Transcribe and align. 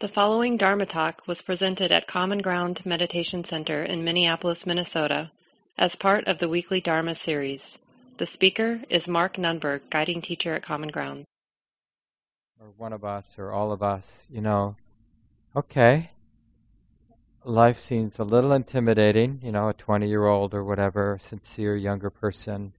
The 0.00 0.06
following 0.06 0.56
Dharma 0.56 0.86
talk 0.86 1.26
was 1.26 1.42
presented 1.42 1.90
at 1.90 2.06
Common 2.06 2.38
Ground 2.38 2.86
Meditation 2.86 3.42
Center 3.42 3.82
in 3.82 4.04
Minneapolis, 4.04 4.64
Minnesota, 4.64 5.32
as 5.76 5.96
part 5.96 6.28
of 6.28 6.38
the 6.38 6.48
weekly 6.48 6.80
Dharma 6.80 7.16
series. 7.16 7.80
The 8.18 8.24
speaker 8.24 8.80
is 8.88 9.08
Mark 9.08 9.34
Nunberg, 9.38 9.80
guiding 9.90 10.22
teacher 10.22 10.54
at 10.54 10.62
Common 10.62 10.90
Ground. 10.90 11.24
Or 12.60 12.68
one 12.76 12.92
of 12.92 13.04
us, 13.04 13.34
or 13.38 13.50
all 13.50 13.72
of 13.72 13.82
us, 13.82 14.04
you 14.30 14.40
know, 14.40 14.76
okay, 15.56 16.12
life 17.42 17.82
seems 17.82 18.20
a 18.20 18.24
little 18.24 18.52
intimidating, 18.52 19.40
you 19.42 19.50
know, 19.50 19.68
a 19.68 19.74
20 19.74 20.08
year 20.08 20.26
old 20.26 20.54
or 20.54 20.62
whatever, 20.62 21.18
sincere 21.20 21.74
younger 21.74 22.10
person. 22.10 22.72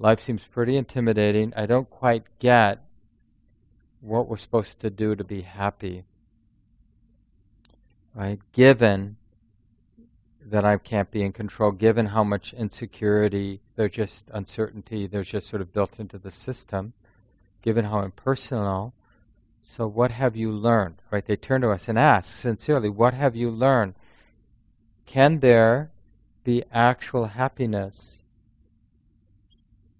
Life 0.00 0.18
seems 0.18 0.42
pretty 0.42 0.76
intimidating. 0.76 1.52
I 1.54 1.66
don't 1.66 1.88
quite 1.88 2.24
get 2.40 2.84
what 4.00 4.26
we're 4.26 4.36
supposed 4.36 4.80
to 4.80 4.90
do 4.90 5.14
to 5.14 5.22
be 5.22 5.42
happy. 5.42 6.06
Right? 8.14 8.40
Given 8.52 9.16
that 10.50 10.64
I 10.64 10.76
can't 10.78 11.10
be 11.10 11.22
in 11.22 11.32
control, 11.32 11.70
given 11.70 12.06
how 12.06 12.24
much 12.24 12.52
insecurity, 12.52 13.60
there's 13.76 13.92
just 13.92 14.26
uncertainty, 14.32 15.06
there's 15.06 15.28
just 15.28 15.48
sort 15.48 15.62
of 15.62 15.72
built 15.72 16.00
into 16.00 16.18
the 16.18 16.30
system, 16.30 16.92
given 17.62 17.84
how 17.84 18.00
impersonal. 18.00 18.92
So, 19.62 19.86
what 19.86 20.10
have 20.10 20.34
you 20.34 20.50
learned? 20.50 20.96
Right? 21.10 21.24
They 21.24 21.36
turn 21.36 21.60
to 21.60 21.70
us 21.70 21.88
and 21.88 21.98
ask 21.98 22.34
sincerely, 22.34 22.88
What 22.88 23.14
have 23.14 23.36
you 23.36 23.50
learned? 23.50 23.94
Can 25.06 25.38
there 25.40 25.90
be 26.42 26.64
actual 26.72 27.26
happiness, 27.26 28.22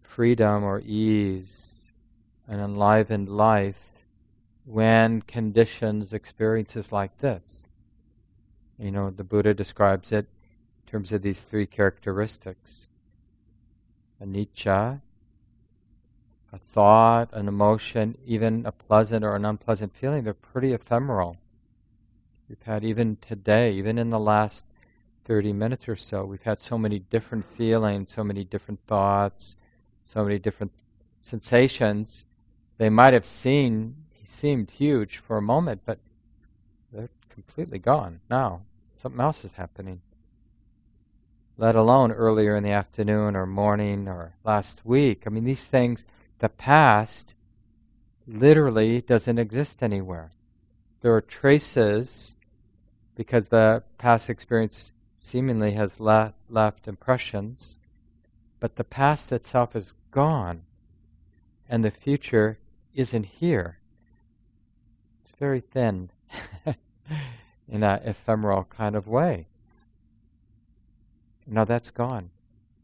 freedom, 0.02 0.64
or 0.64 0.80
ease, 0.80 1.82
an 2.48 2.60
enlivened 2.60 3.28
life 3.28 3.78
when 4.64 5.22
conditions, 5.22 6.12
experiences 6.12 6.90
like 6.90 7.18
this? 7.18 7.68
You 8.80 8.90
know, 8.90 9.10
the 9.10 9.24
Buddha 9.24 9.52
describes 9.52 10.10
it 10.10 10.26
in 10.84 10.90
terms 10.90 11.12
of 11.12 11.20
these 11.20 11.40
three 11.40 11.66
characteristics 11.66 12.88
anicca, 14.22 15.00
a 16.52 16.58
thought, 16.58 17.28
an 17.32 17.48
emotion, 17.48 18.16
even 18.26 18.64
a 18.66 18.72
pleasant 18.72 19.24
or 19.24 19.36
an 19.36 19.44
unpleasant 19.44 19.94
feeling, 19.94 20.24
they're 20.24 20.34
pretty 20.34 20.72
ephemeral. 20.72 21.36
We've 22.48 22.62
had 22.62 22.84
even 22.84 23.18
today, 23.20 23.72
even 23.72 23.98
in 23.98 24.10
the 24.10 24.18
last 24.18 24.64
30 25.26 25.52
minutes 25.52 25.88
or 25.88 25.96
so, 25.96 26.24
we've 26.24 26.42
had 26.42 26.60
so 26.60 26.76
many 26.76 26.98
different 26.98 27.44
feelings, 27.54 28.12
so 28.12 28.24
many 28.24 28.44
different 28.44 28.80
thoughts, 28.86 29.56
so 30.04 30.24
many 30.24 30.38
different 30.38 30.72
sensations. 31.20 32.26
They 32.78 32.88
might 32.88 33.14
have 33.14 33.26
seen, 33.26 33.94
seemed 34.24 34.70
huge 34.70 35.18
for 35.18 35.36
a 35.36 35.42
moment, 35.42 35.82
but 35.84 35.98
they're 36.92 37.10
completely 37.28 37.78
gone 37.78 38.20
now. 38.28 38.62
Something 39.00 39.20
else 39.20 39.44
is 39.44 39.54
happening. 39.54 40.02
Let 41.56 41.74
alone 41.74 42.12
earlier 42.12 42.54
in 42.54 42.62
the 42.62 42.70
afternoon 42.70 43.34
or 43.34 43.46
morning 43.46 44.08
or 44.08 44.34
last 44.44 44.84
week. 44.84 45.22
I 45.26 45.30
mean, 45.30 45.44
these 45.44 45.64
things, 45.64 46.04
the 46.38 46.50
past 46.50 47.32
literally 48.26 49.00
doesn't 49.00 49.38
exist 49.38 49.82
anywhere. 49.82 50.32
There 51.00 51.14
are 51.14 51.22
traces 51.22 52.34
because 53.14 53.46
the 53.46 53.84
past 53.96 54.28
experience 54.28 54.92
seemingly 55.18 55.72
has 55.72 55.98
le- 55.98 56.34
left 56.50 56.86
impressions, 56.86 57.78
but 58.58 58.76
the 58.76 58.84
past 58.84 59.32
itself 59.32 59.74
is 59.74 59.94
gone 60.10 60.62
and 61.70 61.82
the 61.82 61.90
future 61.90 62.58
isn't 62.94 63.24
here. 63.24 63.78
It's 65.22 65.32
very 65.38 65.60
thin. 65.60 66.10
in 67.70 67.82
an 67.82 68.00
ephemeral 68.04 68.64
kind 68.64 68.96
of 68.96 69.06
way. 69.06 69.46
Now 71.46 71.64
that's 71.64 71.90
gone. 71.90 72.30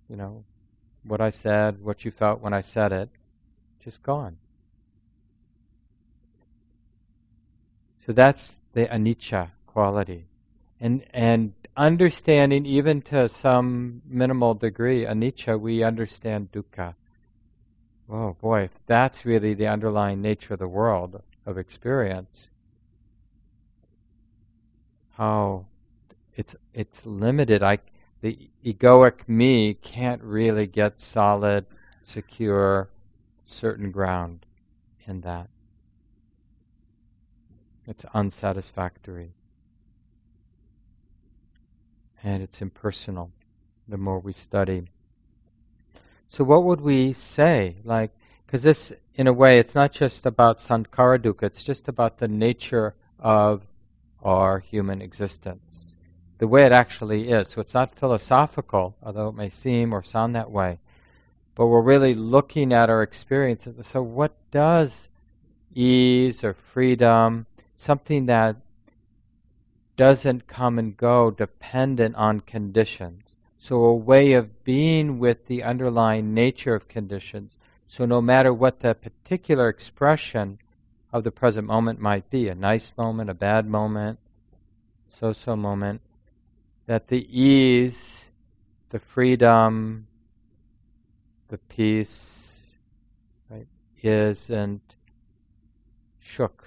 You 0.09 0.17
know, 0.17 0.45
what 1.03 1.21
I 1.21 1.31
said, 1.31 1.83
what 1.83 2.05
you 2.05 2.11
felt 2.11 2.41
when 2.41 2.53
I 2.55 2.61
said 2.61 2.93
it, 2.93 3.11
just 3.83 4.03
gone. 4.03 4.39
So 8.07 8.13
that's 8.13 8.57
the 8.73 8.87
anicca 8.87 9.51
quality. 9.67 10.27
And, 10.81 11.05
and 11.13 11.55
understanding, 11.77 12.65
even 12.67 13.03
to 13.03 13.29
some 13.29 14.03
minimal 14.07 14.55
degree, 14.55 15.05
anicca, 15.05 15.59
we 15.61 15.83
understand 15.83 16.53
dukkha. 16.53 16.95
Oh 18.09 18.37
boy, 18.41 18.71
that's 18.87 19.25
really 19.25 19.55
the 19.55 19.67
underlying 19.67 20.23
nature 20.23 20.55
of 20.55 20.61
the 20.61 20.69
world 20.69 21.23
of 21.45 21.59
experience, 21.59 22.51
how 25.17 25.67
it's 26.35 26.55
it's 26.75 27.05
limited. 27.05 27.63
I 27.63 27.79
the 28.21 28.51
egoic 28.65 29.29
me 29.29 29.75
can't 29.75 30.23
really 30.23 30.67
get 30.67 31.01
solid, 31.01 31.67
secure, 32.03 32.89
certain 33.45 33.91
ground 33.91 34.47
in 35.07 35.21
that. 35.23 35.49
It's 37.87 38.05
unsatisfactory. 38.13 39.33
And 42.23 42.43
it's 42.43 42.61
impersonal 42.61 43.31
the 43.87 43.97
more 43.97 44.19
we 44.19 44.33
study. 44.33 44.89
So, 46.27 46.43
what 46.43 46.65
would 46.65 46.81
we 46.81 47.13
say? 47.13 47.77
Like, 47.85 48.11
because 48.45 48.65
this, 48.65 48.93
in 49.15 49.29
a 49.29 49.33
way, 49.33 49.59
it's 49.59 49.75
not 49.75 49.93
just 49.93 50.27
about 50.27 50.59
sankhara 50.59 51.21
dukkha, 51.21 51.45
it's 51.45 51.63
just 51.63 51.87
about 51.87 52.19
the 52.19 52.27
nature 52.27 52.95
of 53.21 53.63
our 54.23 54.59
human 54.59 55.03
existence. 55.03 55.97
The 56.39 56.49
way 56.49 56.65
it 56.65 56.73
actually 56.73 57.31
is. 57.31 57.49
So 57.49 57.61
it's 57.61 57.75
not 57.75 57.95
philosophical, 57.95 58.97
although 59.03 59.29
it 59.29 59.35
may 59.37 59.49
seem 59.49 59.93
or 59.93 60.03
sound 60.03 60.35
that 60.35 60.51
way. 60.51 60.79
But 61.55 61.69
we're 61.69 61.81
really 61.81 62.15
looking 62.15 62.73
at 62.73 62.91
our 62.91 63.03
experience. 63.03 63.67
So, 63.83 64.03
what 64.03 64.37
does 64.51 65.09
ease 65.75 66.45
or 66.45 66.53
freedom, 66.53 67.47
something 67.75 68.27
that 68.27 68.57
doesn't 69.97 70.47
come 70.47 70.79
and 70.79 70.95
go 70.95 71.31
dependent 71.31 72.15
on 72.17 72.41
conditions? 72.41 73.37
So, 73.59 73.77
a 73.85 73.97
way 73.97 74.35
of 74.35 74.65
being 74.65 75.19
with 75.19 75.47
the 75.47 75.63
underlying 75.63 76.35
nature 76.35 76.75
of 76.75 76.89
conditions. 76.89 77.57
So, 77.87 78.05
no 78.05 78.21
matter 78.21 78.53
what 78.53 78.81
the 78.81 78.95
particular 78.95 79.71
expression 79.71 80.59
of 81.17 81.25
the 81.25 81.31
present 81.31 81.67
moment 81.67 81.99
might 81.99 82.29
be 82.29 82.47
a 82.47 82.55
nice 82.55 82.93
moment, 82.99 83.31
a 83.31 83.35
bad 83.35 83.67
moment, 83.67 84.19
so 85.19 85.33
so 85.33 85.57
moment 85.57 86.03
that 86.85 87.09
the 87.09 87.27
ease, 87.31 88.21
the 88.91 88.99
freedom, 88.99 90.07
the 91.49 91.57
peace 91.57 92.75
right, 93.49 93.67
isn't 94.03 94.95
shook 96.21 96.65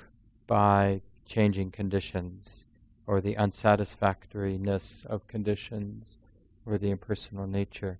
by 0.48 1.00
changing 1.28 1.70
conditions 1.70 2.66
or 3.06 3.22
the 3.22 3.36
unsatisfactoriness 3.36 5.06
of 5.06 5.28
conditions 5.28 6.18
or 6.66 6.80
the 6.80 6.90
impersonal 6.90 7.46
nature. 7.46 8.00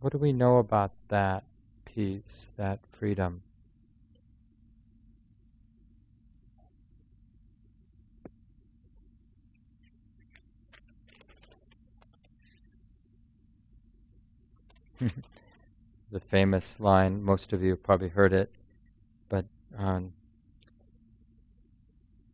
What 0.00 0.14
do 0.14 0.18
we 0.18 0.32
know 0.32 0.56
about 0.56 0.92
that 1.08 1.44
peace, 1.84 2.52
that 2.56 2.80
freedom? 2.86 3.42
the 16.10 16.20
famous 16.20 16.78
line, 16.80 17.22
most 17.22 17.52
of 17.52 17.62
you 17.62 17.76
probably 17.76 18.08
heard 18.08 18.32
it, 18.32 18.50
but 19.28 19.44
um, 19.76 20.12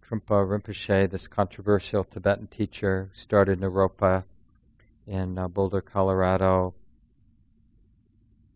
Trungpa 0.05 0.47
Rinpoche, 0.47 1.11
this 1.11 1.26
controversial 1.26 2.05
Tibetan 2.05 2.47
teacher, 2.47 3.11
started 3.12 3.61
Naropa 3.61 4.25
in 5.06 5.38
uh, 5.38 5.49
Boulder, 5.49 5.81
Colorado. 5.81 6.75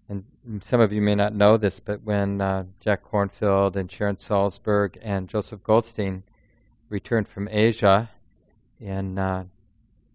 And 0.08 0.24
some 0.60 0.80
of 0.80 0.92
you 0.92 1.02
may 1.02 1.14
not 1.14 1.34
know 1.34 1.56
this, 1.56 1.80
but 1.80 2.02
when 2.02 2.40
uh, 2.40 2.64
Jack 2.80 3.04
Kornfield 3.04 3.74
and 3.74 3.90
Sharon 3.90 4.16
Salzberg 4.16 4.96
and 5.02 5.28
Joseph 5.28 5.64
Goldstein 5.64 6.22
returned 6.88 7.26
from 7.26 7.48
Asia 7.50 8.10
in 8.78 9.18
uh, 9.18 9.44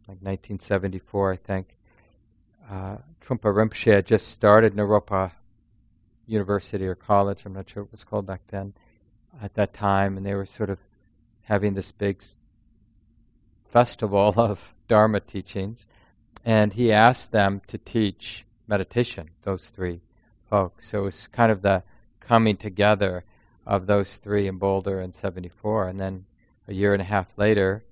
like 0.07 0.21
1974, 0.21 1.33
I 1.33 1.35
think, 1.35 1.75
uh, 2.71 2.97
Trungpa 3.21 3.53
Rinpoche 3.53 3.93
had 3.93 4.05
just 4.05 4.29
started 4.29 4.73
Naropa 4.73 5.31
University 6.25 6.87
or 6.87 6.95
college, 6.95 7.43
I'm 7.45 7.53
not 7.53 7.69
sure 7.69 7.83
what 7.83 7.89
it 7.89 7.91
was 7.91 8.03
called 8.05 8.25
back 8.25 8.41
then, 8.47 8.73
at 9.41 9.55
that 9.55 9.73
time, 9.73 10.15
and 10.15 10.25
they 10.25 10.33
were 10.33 10.45
sort 10.45 10.69
of 10.69 10.79
having 11.41 11.73
this 11.73 11.91
big 11.91 12.23
festival 13.65 14.33
of 14.37 14.73
Dharma 14.87 15.19
teachings. 15.19 15.85
And 16.45 16.73
he 16.73 16.91
asked 16.91 17.31
them 17.31 17.61
to 17.67 17.77
teach 17.77 18.45
meditation, 18.67 19.31
those 19.43 19.63
three 19.63 20.01
folks. 20.49 20.89
So 20.89 20.99
it 20.99 21.03
was 21.03 21.27
kind 21.27 21.51
of 21.51 21.61
the 21.61 21.83
coming 22.21 22.55
together 22.55 23.25
of 23.65 23.85
those 23.85 24.15
three 24.15 24.47
in 24.47 24.57
Boulder 24.57 25.01
in 25.01 25.11
74. 25.11 25.89
And 25.89 25.99
then 25.99 26.25
a 26.67 26.73
year 26.73 26.93
and 26.93 27.01
a 27.01 27.05
half 27.05 27.27
later, 27.37 27.83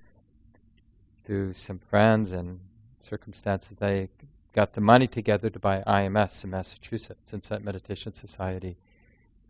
through 1.26 1.54
some 1.54 1.80
friends 1.80 2.31
and 2.31 2.62
circumstances, 3.02 3.78
they 3.78 4.10
got 4.54 4.74
the 4.74 4.81
money 4.81 5.07
together 5.07 5.50
to 5.50 5.60
buy 5.60 5.84
IMS 5.86 6.44
in 6.44 6.50
Massachusetts, 6.50 7.34
Insight 7.34 7.63
Meditation 7.63 8.13
Society, 8.13 8.78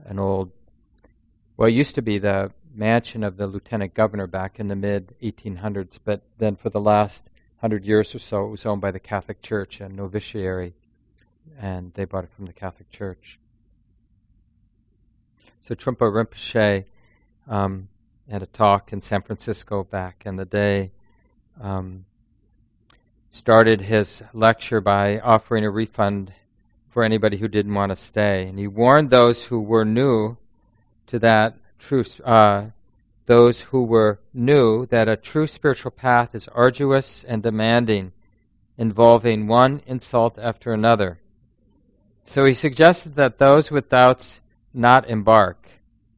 an 0.05 0.19
old, 0.19 0.51
well, 1.57 1.69
it 1.69 1.73
used 1.73 1.95
to 1.95 2.01
be 2.01 2.19
the 2.19 2.51
mansion 2.73 3.23
of 3.23 3.37
the 3.37 3.47
lieutenant 3.47 3.93
governor 3.93 4.27
back 4.27 4.59
in 4.59 4.67
the 4.67 4.75
mid 4.75 5.15
1800s, 5.21 5.99
but 6.03 6.21
then 6.37 6.55
for 6.55 6.69
the 6.69 6.79
last 6.79 7.29
hundred 7.57 7.85
years 7.85 8.15
or 8.15 8.19
so, 8.19 8.45
it 8.45 8.49
was 8.49 8.65
owned 8.65 8.81
by 8.81 8.91
the 8.91 8.99
Catholic 8.99 9.41
Church, 9.41 9.81
a 9.81 9.89
novitiary, 9.89 10.73
and 11.57 11.93
they 11.93 12.05
bought 12.05 12.23
it 12.23 12.31
from 12.35 12.45
the 12.45 12.53
Catholic 12.53 12.89
Church. 12.89 13.39
So 15.61 15.75
Trungpa 15.75 16.09
Rinpoche 16.11 16.85
um, 17.47 17.89
had 18.29 18.41
a 18.41 18.47
talk 18.47 18.93
in 18.93 19.01
San 19.01 19.21
Francisco 19.21 19.83
back 19.83 20.23
in 20.25 20.37
the 20.37 20.45
day. 20.45 20.91
Um, 21.59 22.05
started 23.31 23.81
his 23.81 24.23
lecture 24.33 24.81
by 24.81 25.19
offering 25.19 25.63
a 25.63 25.69
refund 25.69 26.33
for 26.89 27.03
anybody 27.03 27.37
who 27.37 27.47
didn't 27.47 27.73
want 27.73 27.91
to 27.91 27.95
stay, 27.95 28.47
and 28.47 28.57
he 28.57 28.67
warned 28.67 29.09
those 29.09 29.45
who 29.45 29.61
were 29.61 29.85
new 29.85 30.37
to 31.07 31.19
that 31.19 31.55
true, 31.77 32.03
uh, 32.25 32.65
those 33.25 33.61
who 33.61 33.83
were 33.83 34.19
new 34.33 34.85
that 34.87 35.07
a 35.07 35.15
true 35.15 35.45
spiritual 35.45 35.91
path 35.91 36.33
is 36.33 36.47
arduous 36.49 37.23
and 37.23 37.43
demanding, 37.43 38.11
involving 38.77 39.47
one 39.47 39.81
insult 39.85 40.39
after 40.39 40.73
another. 40.73 41.19
So 42.25 42.45
he 42.45 42.53
suggested 42.53 43.15
that 43.15 43.37
those 43.37 43.71
with 43.71 43.89
doubts 43.89 44.41
not 44.73 45.09
embark. 45.09 45.67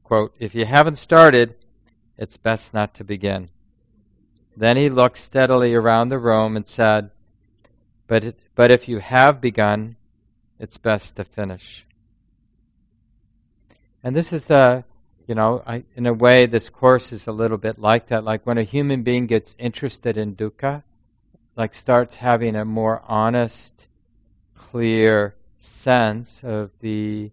Quote, 0.04 0.36
if 0.40 0.56
you 0.56 0.66
haven't 0.66 0.98
started, 0.98 1.56
it's 2.18 2.38
best 2.38 2.74
not 2.74 2.94
to 2.96 3.04
begin. 3.04 3.50
Then 4.56 4.78
he 4.78 4.90
looked 4.90 5.18
steadily 5.18 5.74
around 5.74 6.10
the 6.10 6.20
room 6.20 6.56
and 6.56 6.68
said, 6.68 7.12
but, 8.08 8.24
it, 8.24 8.40
but 8.56 8.72
if 8.72 8.88
you 8.88 9.00
have 9.00 9.40
begun, 9.40 9.96
it's 10.60 10.78
best 10.78 11.16
to 11.16 11.24
finish. 11.24 11.86
And 14.04 14.16
this 14.16 14.34
is 14.34 14.46
the, 14.46 14.84
you 15.28 15.36
know, 15.36 15.64
I, 15.66 15.84
in 15.96 16.06
a 16.06 16.14
way, 16.14 16.46
this 16.46 16.70
course 16.70 17.14
is 17.14 17.28
a 17.28 17.32
little 17.32 17.58
bit 17.58 17.80
like 17.80 18.08
that. 18.08 18.24
Like 18.24 18.46
when 18.46 18.58
a 18.58 18.64
human 18.64 19.04
being 19.04 19.28
gets 19.28 19.56
interested 19.58 20.18
in 20.18 20.36
dukkha, 20.36 20.84
like 21.56 21.74
starts 21.74 22.16
having 22.16 22.56
a 22.56 22.66
more 22.66 23.02
honest, 23.08 23.88
clear 24.56 25.36
sense 25.60 26.44
of 26.44 26.72
the 26.80 27.32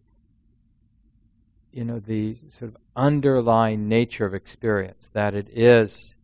you 1.72 1.84
know, 1.84 2.00
the 2.00 2.36
sort 2.58 2.70
of 2.70 2.76
underlying 2.96 3.88
nature 3.88 4.24
of 4.24 4.34
experience, 4.34 5.08
that 5.12 5.34
it 5.34 5.48
is 5.50 6.16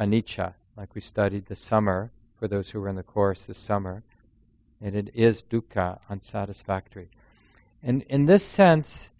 anicca, 0.00 0.54
like 0.76 0.94
we 0.94 1.00
studied 1.00 1.46
this 1.46 1.60
summer, 1.60 2.10
for 2.38 2.48
those 2.48 2.70
who 2.70 2.80
were 2.80 2.88
in 2.88 2.96
the 2.96 3.02
course 3.02 3.44
this 3.44 3.58
summer, 3.58 4.02
and 4.80 4.96
it 4.96 5.10
is 5.14 5.42
dukkha, 5.42 5.98
unsatisfactory. 6.08 7.10
And 7.82 8.02
in 8.02 8.24
this 8.24 8.44
sense, 8.44 9.10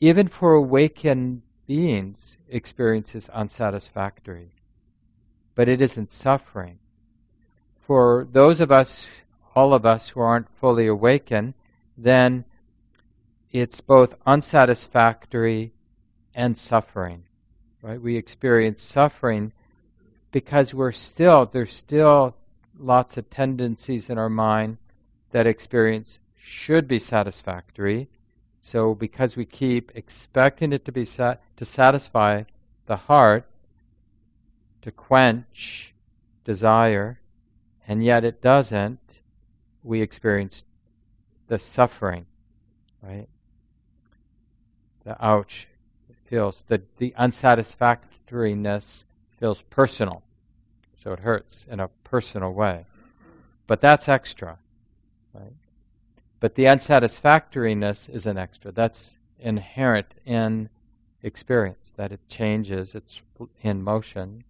even 0.00 0.28
for 0.28 0.54
awakened 0.54 1.42
beings, 1.66 2.38
experience 2.48 3.14
is 3.14 3.28
unsatisfactory. 3.30 4.52
But 5.54 5.68
it 5.68 5.80
isn't 5.80 6.10
suffering. 6.10 6.78
For 7.74 8.26
those 8.30 8.60
of 8.60 8.70
us, 8.70 9.06
all 9.54 9.74
of 9.74 9.84
us 9.84 10.10
who 10.10 10.20
aren't 10.20 10.48
fully 10.48 10.86
awakened, 10.86 11.54
then 11.98 12.44
it's 13.50 13.80
both 13.80 14.14
unsatisfactory 14.24 15.72
and 16.34 16.56
suffering. 16.56 17.24
Right? 17.82 18.00
We 18.00 18.16
experience 18.16 18.80
suffering 18.80 19.52
because 20.30 20.72
we're 20.74 20.92
still 20.92 21.46
there's 21.46 21.72
still 21.72 22.36
lots 22.78 23.16
of 23.16 23.28
tendencies 23.30 24.08
in 24.08 24.18
our 24.18 24.28
mind 24.28 24.78
that 25.32 25.46
experience 25.46 26.18
should 26.36 26.88
be 26.88 26.98
satisfactory. 26.98 28.08
So 28.60 28.94
because 28.94 29.36
we 29.36 29.44
keep 29.44 29.92
expecting 29.94 30.72
it 30.72 30.84
to 30.84 30.92
be 30.92 31.04
to 31.04 31.38
satisfy 31.62 32.44
the 32.86 32.96
heart, 32.96 33.46
to 34.82 34.90
quench 34.90 35.94
desire, 36.44 37.20
and 37.86 38.04
yet 38.04 38.24
it 38.24 38.42
doesn't, 38.42 39.20
we 39.82 40.02
experience 40.02 40.64
the 41.48 41.58
suffering, 41.58 42.26
right? 43.02 43.28
the 45.04 45.24
ouch 45.24 45.66
feels, 46.26 46.62
the, 46.68 46.80
the 46.98 47.14
unsatisfactoriness 47.16 49.04
feels 49.40 49.62
personal. 49.62 50.22
So 50.92 51.12
it 51.12 51.20
hurts 51.20 51.66
in 51.68 51.80
a 51.80 51.88
personal 52.04 52.52
way. 52.52 52.84
But 53.66 53.80
that's 53.80 54.08
extra, 54.08 54.58
right? 55.32 55.54
But 56.40 56.54
the 56.54 56.66
unsatisfactoriness 56.66 58.08
is 58.08 58.26
an 58.26 58.36
extra. 58.36 58.70
That's 58.70 59.16
inherent 59.38 60.14
in 60.26 60.68
experience, 61.22 61.92
that 61.96 62.12
it 62.12 62.20
changes, 62.28 62.94
it's 62.94 63.22
in 63.62 63.82
motion. 63.82 64.44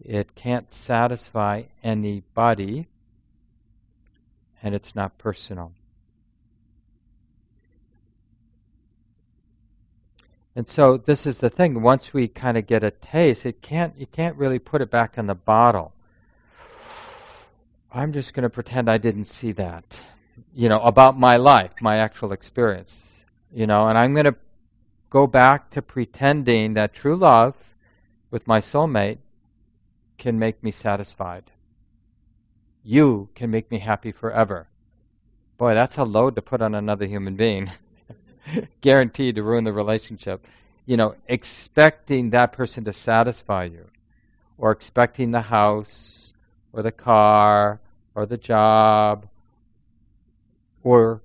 It 0.00 0.34
can't 0.34 0.72
satisfy 0.72 1.64
anybody, 1.82 2.88
and 4.62 4.74
it's 4.74 4.96
not 4.96 5.18
personal. 5.18 5.72
And 10.54 10.68
so 10.68 10.98
this 10.98 11.26
is 11.26 11.38
the 11.38 11.48
thing. 11.48 11.82
Once 11.82 12.12
we 12.12 12.28
kind 12.28 12.58
of 12.58 12.66
get 12.66 12.84
a 12.84 12.90
taste, 12.90 13.46
it 13.46 13.62
can't 13.62 13.96
you 13.98 14.06
can't 14.06 14.36
really 14.36 14.58
put 14.58 14.82
it 14.82 14.90
back 14.90 15.16
in 15.16 15.26
the 15.26 15.34
bottle. 15.34 15.92
I'm 17.90 18.12
just 18.12 18.34
going 18.34 18.42
to 18.44 18.50
pretend 18.50 18.90
I 18.90 18.98
didn't 18.98 19.24
see 19.24 19.52
that. 19.52 20.00
You 20.54 20.68
know, 20.68 20.80
about 20.80 21.18
my 21.18 21.36
life, 21.36 21.72
my 21.80 21.96
actual 21.98 22.32
experience. 22.32 23.24
You 23.52 23.66
know, 23.66 23.88
and 23.88 23.98
I'm 23.98 24.14
going 24.14 24.24
to 24.24 24.36
go 25.10 25.26
back 25.26 25.70
to 25.70 25.82
pretending 25.82 26.74
that 26.74 26.94
true 26.94 27.16
love 27.16 27.54
with 28.30 28.46
my 28.46 28.58
soulmate 28.58 29.18
can 30.16 30.38
make 30.38 30.62
me 30.62 30.70
satisfied. 30.70 31.50
You 32.82 33.28
can 33.34 33.50
make 33.50 33.70
me 33.70 33.78
happy 33.78 34.10
forever. 34.10 34.68
Boy, 35.58 35.74
that's 35.74 35.98
a 35.98 36.04
load 36.04 36.34
to 36.36 36.42
put 36.42 36.62
on 36.62 36.74
another 36.74 37.06
human 37.06 37.36
being. 37.36 37.70
guaranteed 38.80 39.36
to 39.36 39.42
ruin 39.42 39.64
the 39.64 39.72
relationship. 39.72 40.46
You 40.86 40.96
know, 40.96 41.14
expecting 41.28 42.30
that 42.30 42.52
person 42.52 42.84
to 42.84 42.92
satisfy 42.92 43.64
you, 43.64 43.88
or 44.58 44.72
expecting 44.72 45.30
the 45.30 45.42
house, 45.42 46.32
or 46.72 46.82
the 46.82 46.92
car, 46.92 47.80
or 48.14 48.26
the 48.26 48.36
job, 48.36 49.28
or 50.82 51.22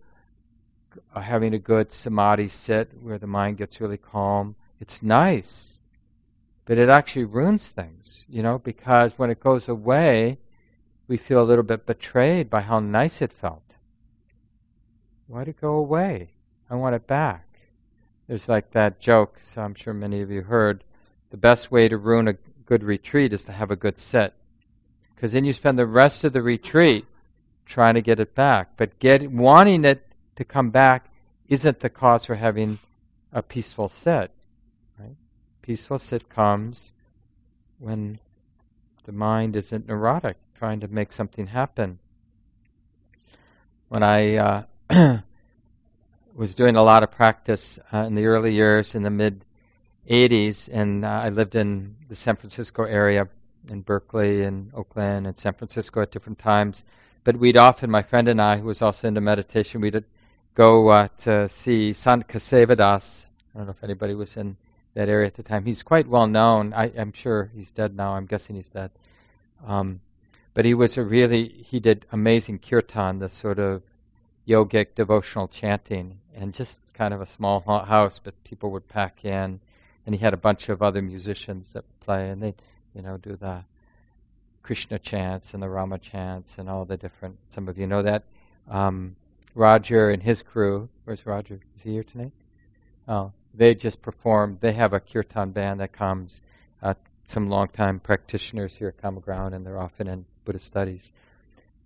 having 1.16 1.54
a 1.54 1.60
good 1.60 1.92
samadhi 1.92 2.48
sit 2.48 2.92
where 3.02 3.18
the 3.18 3.28
mind 3.28 3.58
gets 3.58 3.82
really 3.82 3.98
calm. 3.98 4.56
It's 4.80 5.02
nice, 5.02 5.80
but 6.66 6.78
it 6.78 6.90
actually 6.90 7.26
ruins 7.26 7.70
things, 7.70 8.26
you 8.30 8.44
know, 8.44 8.60
because 8.60 9.18
when 9.18 9.32
it 9.32 9.40
goes 9.40 9.68
away, 9.68 10.38
we 11.08 11.18
feel 11.18 11.42
a 11.42 11.46
little 11.46 11.64
bit 11.64 11.86
betrayed 11.86 12.50
by 12.50 12.62
how 12.62 12.80
nice 12.80 13.22
it 13.22 13.32
felt. 13.34 13.64
Why'd 15.28 15.48
it 15.48 15.60
go 15.60 15.74
away? 15.74 16.30
I 16.70 16.76
want 16.76 16.96
it 16.96 17.08
back. 17.08 17.46
There's 18.28 18.50
like 18.50 18.72
that 18.72 19.00
joke, 19.00 19.38
so 19.42 19.62
I'm 19.62 19.76
sure 19.76 19.94
many 19.94 20.22
of 20.22 20.30
you 20.30 20.42
heard. 20.42 20.84
The 21.30 21.38
best 21.38 21.72
way 21.72 21.88
to 21.88 21.98
ruin 21.98 22.28
a 22.28 22.36
good 22.66 22.84
retreat 22.84 23.34
is 23.34 23.46
to 23.46 23.54
have 23.54 23.72
a 23.72 23.76
good 23.76 23.98
sit. 23.98 24.34
Because 25.16 25.32
then 25.32 25.46
you 25.46 25.54
spend 25.54 25.80
the 25.80 25.86
rest 25.86 26.24
of 26.24 26.34
the 26.34 26.42
retreat 26.42 27.06
trying 27.66 27.96
to 27.96 28.02
get 28.02 28.20
it 28.20 28.36
back. 28.36 28.72
But 28.78 29.00
get, 29.00 29.32
wanting 29.32 29.86
it 29.86 30.06
to 30.36 30.44
come 30.44 30.70
back 30.70 31.10
isn't 31.48 31.80
the 31.80 31.90
cause 31.90 32.26
for 32.26 32.36
having 32.36 32.80
a 33.32 33.42
peaceful 33.42 33.88
sit. 33.88 34.32
Right? 35.00 35.16
Peaceful 35.62 36.00
sit 36.00 36.30
comes 36.30 36.94
when 37.80 38.20
the 39.06 39.12
mind 39.12 39.56
isn't 39.56 39.88
neurotic, 39.88 40.38
trying 40.56 40.82
to 40.82 40.88
make 40.88 41.12
something 41.12 41.48
happen. 41.48 42.00
When 43.88 44.04
I 44.04 44.36
uh, 44.36 44.64
was 46.38 46.54
doing 46.54 46.76
a 46.76 46.84
lot 46.84 47.02
of 47.02 47.10
practice 47.10 47.80
uh, 47.92 47.98
in 47.98 48.14
the 48.14 48.28
early 48.28 48.54
years 48.54 48.94
in 48.94 49.02
the 49.02 49.10
mid 49.10 49.44
80s, 50.08 50.70
and 50.72 51.04
uh, 51.04 51.08
I 51.08 51.30
lived 51.30 51.56
in 51.56 51.96
the 52.08 52.16
San 52.16 52.36
Francisco 52.36 52.84
area, 52.84 53.28
in 53.68 53.82
Berkeley 53.82 54.44
and 54.44 54.72
Oakland 54.74 55.28
and 55.28 55.38
San 55.38 55.54
Francisco 55.54 56.02
at 56.02 56.12
different 56.12 56.40
times. 56.40 56.86
But 57.24 57.38
we'd 57.38 57.58
often, 57.58 57.90
my 57.90 58.04
friend 58.04 58.30
and 58.30 58.42
I, 58.42 58.58
who 58.58 58.68
was 58.68 58.82
also 58.82 59.08
into 59.08 59.20
meditation, 59.20 59.82
we'd 59.82 60.06
go 60.54 60.88
uh, 60.90 61.08
to 61.24 61.50
see 61.50 61.92
Sant 61.92 62.28
Kesavadas. 62.28 63.26
I 63.54 63.58
don't 63.58 63.68
know 63.68 63.72
if 63.72 63.84
anybody 63.84 64.14
was 64.14 64.38
in 64.38 64.58
that 64.94 65.10
area 65.10 65.28
at 65.28 65.34
the 65.34 65.44
time. 65.44 65.66
He's 65.66 65.84
quite 65.84 66.08
well 66.08 66.28
known. 66.28 66.72
I, 66.74 66.88
am 66.90 67.12
sure 67.14 67.52
he's 67.54 67.72
dead 67.72 67.96
now. 67.96 68.14
I'm 68.14 68.28
guessing 68.28 68.56
he's 68.56 68.70
dead. 68.70 68.92
Um, 69.66 70.02
but 70.54 70.66
he 70.66 70.76
was 70.76 70.98
a 70.98 71.04
really, 71.04 71.50
he 71.50 71.80
did 71.80 72.06
amazing 72.12 72.60
kirtan, 72.60 73.20
the 73.20 73.28
sort 73.28 73.60
of 73.60 73.82
yogic 74.48 74.96
devotional 74.96 75.48
chanting 75.48 76.20
and 76.34 76.54
just 76.54 76.80
kind 76.94 77.14
of 77.14 77.22
a 77.22 77.26
small 77.26 77.60
house, 77.62 78.20
but 78.24 78.44
people 78.44 78.72
would 78.72 78.88
pack 78.88 79.26
in, 79.26 79.60
and 80.06 80.16
he 80.16 80.20
had 80.20 80.34
a 80.34 80.38
bunch 80.38 80.70
of 80.70 80.82
other 80.82 81.02
musicians 81.02 81.74
that 81.74 81.84
would 81.84 82.00
play, 82.00 82.30
and 82.30 82.42
they, 82.42 82.56
you 82.94 83.02
know, 83.02 83.18
do 83.18 83.36
the 83.36 83.64
Krishna 84.64 85.00
chants 85.00 85.54
and 85.54 85.62
the 85.62 85.70
Rama 85.70 85.98
chants 85.98 86.58
and 86.58 86.70
all 86.70 86.86
the 86.86 86.98
different. 86.98 87.38
Some 87.48 87.68
of 87.68 87.78
you 87.78 87.88
know 87.88 88.02
that. 88.04 88.24
Um, 88.70 89.16
Roger 89.56 90.10
and 90.10 90.22
his 90.22 90.42
crew. 90.42 90.90
Where's 91.06 91.26
Roger? 91.26 91.60
Is 91.76 91.82
he 91.82 91.94
here 91.94 92.04
tonight? 92.04 92.34
Oh, 93.08 93.32
they 93.54 93.74
just 93.74 94.02
performed. 94.02 94.60
They 94.62 94.74
have 94.74 94.94
a 94.94 95.00
kirtan 95.00 95.52
band 95.52 95.80
that 95.80 95.94
comes. 95.94 96.42
Uh, 96.82 96.94
some 97.26 97.50
longtime 97.50 98.00
practitioners 98.00 98.76
here 98.76 98.88
at 98.90 99.02
Common 99.02 99.22
Ground, 99.22 99.54
and 99.54 99.66
they're 99.66 99.80
often 99.80 100.08
in 100.08 100.26
Buddhist 100.46 100.66
studies. 100.66 101.12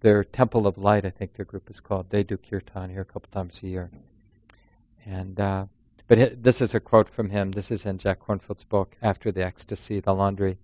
Their 0.01 0.23
Temple 0.23 0.67
of 0.67 0.77
Light, 0.77 1.05
I 1.05 1.11
think 1.11 1.35
their 1.35 1.45
group 1.45 1.69
is 1.69 1.79
called. 1.79 2.09
They 2.09 2.23
do 2.23 2.37
kirtan 2.37 2.89
here 2.89 3.01
a 3.01 3.05
couple 3.05 3.29
times 3.31 3.61
a 3.63 3.67
year. 3.67 3.91
And 5.05 5.39
uh, 5.39 5.65
but 6.07 6.17
it, 6.17 6.43
this 6.43 6.59
is 6.59 6.75
a 6.75 6.79
quote 6.79 7.07
from 7.07 7.29
him. 7.29 7.51
This 7.51 7.71
is 7.71 7.85
in 7.85 7.97
Jack 7.97 8.19
Kornfield's 8.19 8.63
book, 8.63 8.97
After 9.01 9.31
the 9.31 9.45
Ecstasy, 9.45 9.99
The 9.99 10.13
Laundry. 10.13 10.57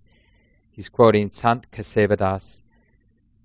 He's 0.69 0.89
quoting 0.89 1.29
Sant 1.31 1.71
Kesavadas. 1.71 2.63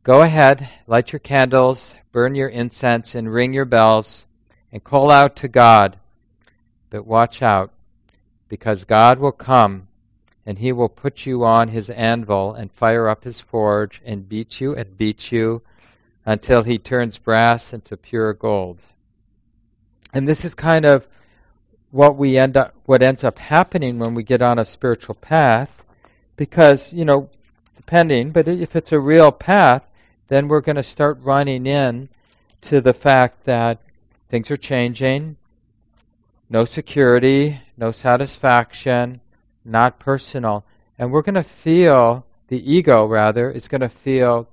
Go 0.03 0.23
ahead, 0.23 0.69
light 0.89 1.13
your 1.13 1.21
candles, 1.21 1.95
burn 2.11 2.35
your 2.35 2.49
incense, 2.49 3.15
and 3.15 3.33
ring 3.33 3.53
your 3.53 3.67
bells, 3.67 4.27
and 4.73 4.83
call 4.83 5.13
out 5.13 5.37
to 5.37 5.47
God. 5.47 5.99
But 6.91 7.07
watch 7.07 7.41
out, 7.41 7.73
because 8.49 8.85
God 8.85 9.21
will 9.21 9.31
come, 9.31 9.87
and 10.45 10.59
he 10.59 10.73
will 10.73 10.89
put 10.89 11.25
you 11.25 11.45
on 11.45 11.69
his 11.69 11.89
anvil 11.89 12.53
and 12.53 12.73
fire 12.73 13.09
up 13.09 13.23
his 13.25 13.41
forge 13.41 14.03
and 14.05 14.29
beat 14.29 14.61
you 14.61 14.75
and 14.75 14.99
beat 14.99 15.31
you 15.31 15.63
until 16.25 16.63
he 16.63 16.79
turns 16.79 17.19
brass 17.19 17.73
into 17.73 17.97
pure 17.97 18.33
gold. 18.33 18.79
And 20.13 20.29
this 20.29 20.45
is 20.45 20.55
kind 20.55 20.85
of 20.85 21.09
what 21.91 22.17
we 22.17 22.39
end 22.39 22.57
up 22.57 22.75
what 22.87 23.03
ends 23.03 23.23
up 23.23 23.39
happening 23.39 23.99
when 23.99 24.15
we 24.15 24.23
get 24.23 24.43
on 24.43 24.59
a 24.59 24.65
spiritual 24.65 25.15
path 25.15 25.85
because, 26.37 26.93
you 26.93 27.05
know, 27.05 27.29
depending, 27.77 28.31
but 28.31 28.49
if 28.49 28.75
it's 28.75 28.93
a 28.93 28.99
real 28.99 29.31
path, 29.31 29.83
then 30.29 30.49
we're 30.49 30.61
going 30.61 30.77
to 30.77 30.83
start 30.83 31.19
running 31.21 31.67
in 31.67 32.09
to 32.63 32.81
the 32.81 32.95
fact 32.95 33.45
that 33.45 33.81
things 34.29 34.51
are 34.51 34.57
changing, 34.57 35.37
no 36.49 36.65
security, 36.65 37.61
no 37.77 37.91
satisfaction, 37.91 39.21
not 39.65 39.99
personal. 39.99 40.65
And 40.99 41.13
we're 41.13 41.23
going 41.23 41.35
to 41.35 41.43
feel, 41.43 42.25
the 42.49 42.73
ego 42.73 43.05
rather, 43.05 43.51
is 43.51 43.69
going 43.69 43.81
to 43.81 43.89
feel 43.89 44.49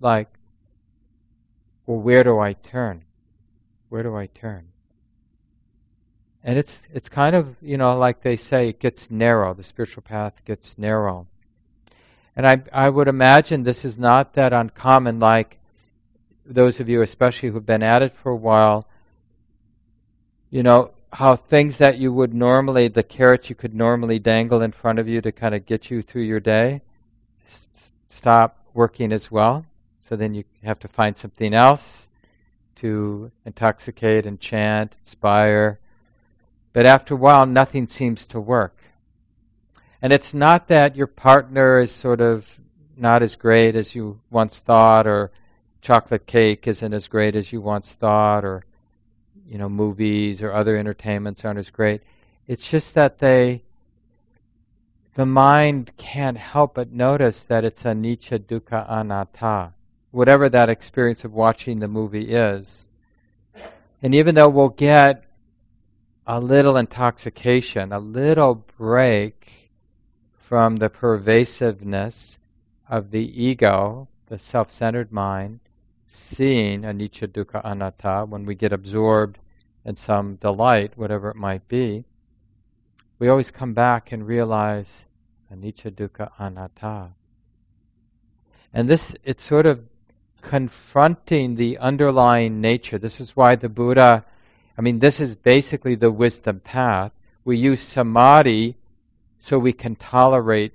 like, 0.00 0.28
well, 1.88 1.96
where 1.96 2.22
do 2.22 2.38
I 2.38 2.52
turn? 2.52 3.06
Where 3.88 4.02
do 4.02 4.14
I 4.14 4.26
turn? 4.26 4.68
And 6.44 6.58
it's 6.58 6.82
it's 6.92 7.08
kind 7.08 7.34
of 7.34 7.56
you 7.62 7.78
know 7.78 7.96
like 7.96 8.20
they 8.20 8.36
say 8.36 8.68
it 8.68 8.78
gets 8.78 9.10
narrow. 9.10 9.54
The 9.54 9.62
spiritual 9.62 10.02
path 10.02 10.44
gets 10.44 10.76
narrow. 10.76 11.26
And 12.36 12.46
I 12.46 12.62
I 12.74 12.90
would 12.90 13.08
imagine 13.08 13.62
this 13.62 13.86
is 13.86 13.98
not 13.98 14.34
that 14.34 14.52
uncommon. 14.52 15.18
Like 15.18 15.60
those 16.44 16.78
of 16.78 16.90
you, 16.90 17.00
especially 17.00 17.48
who've 17.48 17.64
been 17.64 17.82
at 17.82 18.02
it 18.02 18.12
for 18.12 18.32
a 18.32 18.36
while, 18.36 18.86
you 20.50 20.62
know 20.62 20.90
how 21.14 21.36
things 21.36 21.78
that 21.78 21.96
you 21.96 22.12
would 22.12 22.34
normally 22.34 22.88
the 22.88 23.02
carrots 23.02 23.48
you 23.48 23.56
could 23.56 23.74
normally 23.74 24.18
dangle 24.18 24.60
in 24.60 24.72
front 24.72 24.98
of 24.98 25.08
you 25.08 25.22
to 25.22 25.32
kind 25.32 25.54
of 25.54 25.64
get 25.64 25.90
you 25.90 26.02
through 26.02 26.24
your 26.24 26.40
day 26.40 26.82
stop 28.10 28.66
working 28.74 29.10
as 29.10 29.30
well. 29.30 29.64
So 30.08 30.16
then 30.16 30.34
you 30.34 30.44
have 30.64 30.78
to 30.80 30.88
find 30.88 31.16
something 31.16 31.52
else 31.52 32.08
to 32.76 33.30
intoxicate, 33.44 34.24
enchant, 34.24 34.96
inspire 35.00 35.80
but 36.72 36.86
after 36.86 37.14
a 37.14 37.16
while, 37.16 37.44
nothing 37.46 37.88
seems 37.88 38.24
to 38.28 38.40
work. 38.40 38.76
And 40.00 40.12
it's 40.12 40.32
not 40.32 40.68
that 40.68 40.94
your 40.94 41.06
partner 41.06 41.80
is 41.80 41.90
sort 41.90 42.20
of 42.20 42.58
not 42.96 43.20
as 43.20 43.34
great 43.34 43.74
as 43.74 43.96
you 43.96 44.20
once 44.30 44.58
thought, 44.58 45.06
or 45.06 45.32
chocolate 45.80 46.26
cake 46.26 46.68
isn't 46.68 46.94
as 46.94 47.08
great 47.08 47.34
as 47.34 47.52
you 47.52 47.60
once 47.60 47.94
thought, 47.94 48.44
or 48.44 48.64
you 49.44 49.58
know, 49.58 49.68
movies 49.68 50.40
or 50.40 50.52
other 50.52 50.76
entertainments 50.76 51.44
aren't 51.44 51.58
as 51.58 51.70
great. 51.70 52.02
It's 52.46 52.70
just 52.70 52.94
that 52.94 53.18
they, 53.18 53.62
the 55.14 55.26
mind 55.26 55.96
can't 55.96 56.38
help 56.38 56.74
but 56.74 56.92
notice 56.92 57.42
that 57.42 57.64
it's 57.64 57.82
anicca 57.82 58.38
dukkha 58.38 58.88
anatta, 58.88 59.72
whatever 60.10 60.48
that 60.48 60.68
experience 60.68 61.24
of 61.24 61.32
watching 61.32 61.78
the 61.78 61.88
movie 61.88 62.32
is. 62.32 62.86
And 64.02 64.14
even 64.14 64.34
though 64.34 64.48
we'll 64.48 64.68
get 64.68 65.24
a 66.26 66.40
little 66.40 66.76
intoxication, 66.76 67.92
a 67.92 67.98
little 67.98 68.54
break 68.76 69.70
from 70.36 70.76
the 70.76 70.88
pervasiveness 70.88 72.38
of 72.88 73.10
the 73.10 73.42
ego, 73.42 74.08
the 74.26 74.38
self 74.38 74.70
centered 74.70 75.12
mind, 75.12 75.60
seeing 76.06 76.82
anicca 76.82 77.28
dukkha 77.28 77.60
anatta, 77.64 78.26
when 78.26 78.46
we 78.46 78.54
get 78.54 78.72
absorbed 78.72 79.38
in 79.84 79.96
some 79.96 80.36
delight, 80.36 80.92
whatever 80.96 81.30
it 81.30 81.36
might 81.36 81.66
be, 81.68 82.04
we 83.18 83.28
always 83.28 83.50
come 83.50 83.74
back 83.74 84.12
and 84.12 84.26
realize 84.26 85.04
anicca 85.52 85.90
dukkha 85.90 86.30
anatta. 86.38 87.10
And 88.72 88.88
this, 88.88 89.16
it's 89.24 89.42
sort 89.42 89.66
of 89.66 89.82
confronting 90.42 91.56
the 91.56 91.78
underlying 91.78 92.60
nature. 92.60 92.98
This 92.98 93.20
is 93.20 93.36
why 93.36 93.56
the 93.56 93.68
Buddha 93.68 94.24
I 94.78 94.80
mean, 94.80 95.00
this 95.00 95.18
is 95.18 95.34
basically 95.34 95.96
the 95.96 96.12
wisdom 96.12 96.60
path. 96.60 97.10
We 97.44 97.58
use 97.58 97.80
samadhi 97.80 98.76
so 99.40 99.58
we 99.58 99.72
can 99.72 99.96
tolerate 99.96 100.72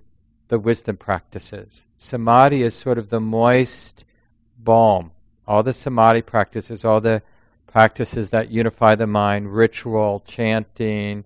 the 0.50 0.60
wisdom 0.60 0.98
practices. 0.98 1.84
Samadhi 1.96 2.63
is 2.63 2.75
sort 2.75 2.98
of 2.98 3.10
the 3.10 3.22
moist 3.22 4.03
balm. 4.60 5.12
All 5.48 5.63
the 5.63 5.72
samadhi 5.72 6.22
practices, 6.22 6.84
all 6.84 7.00
the 7.00 7.22
practices 7.65 8.29
that 8.32 8.51
unify 8.51 8.96
the 8.96 9.08
mind, 9.08 9.55
ritual, 9.55 10.22
chanting, 10.27 11.24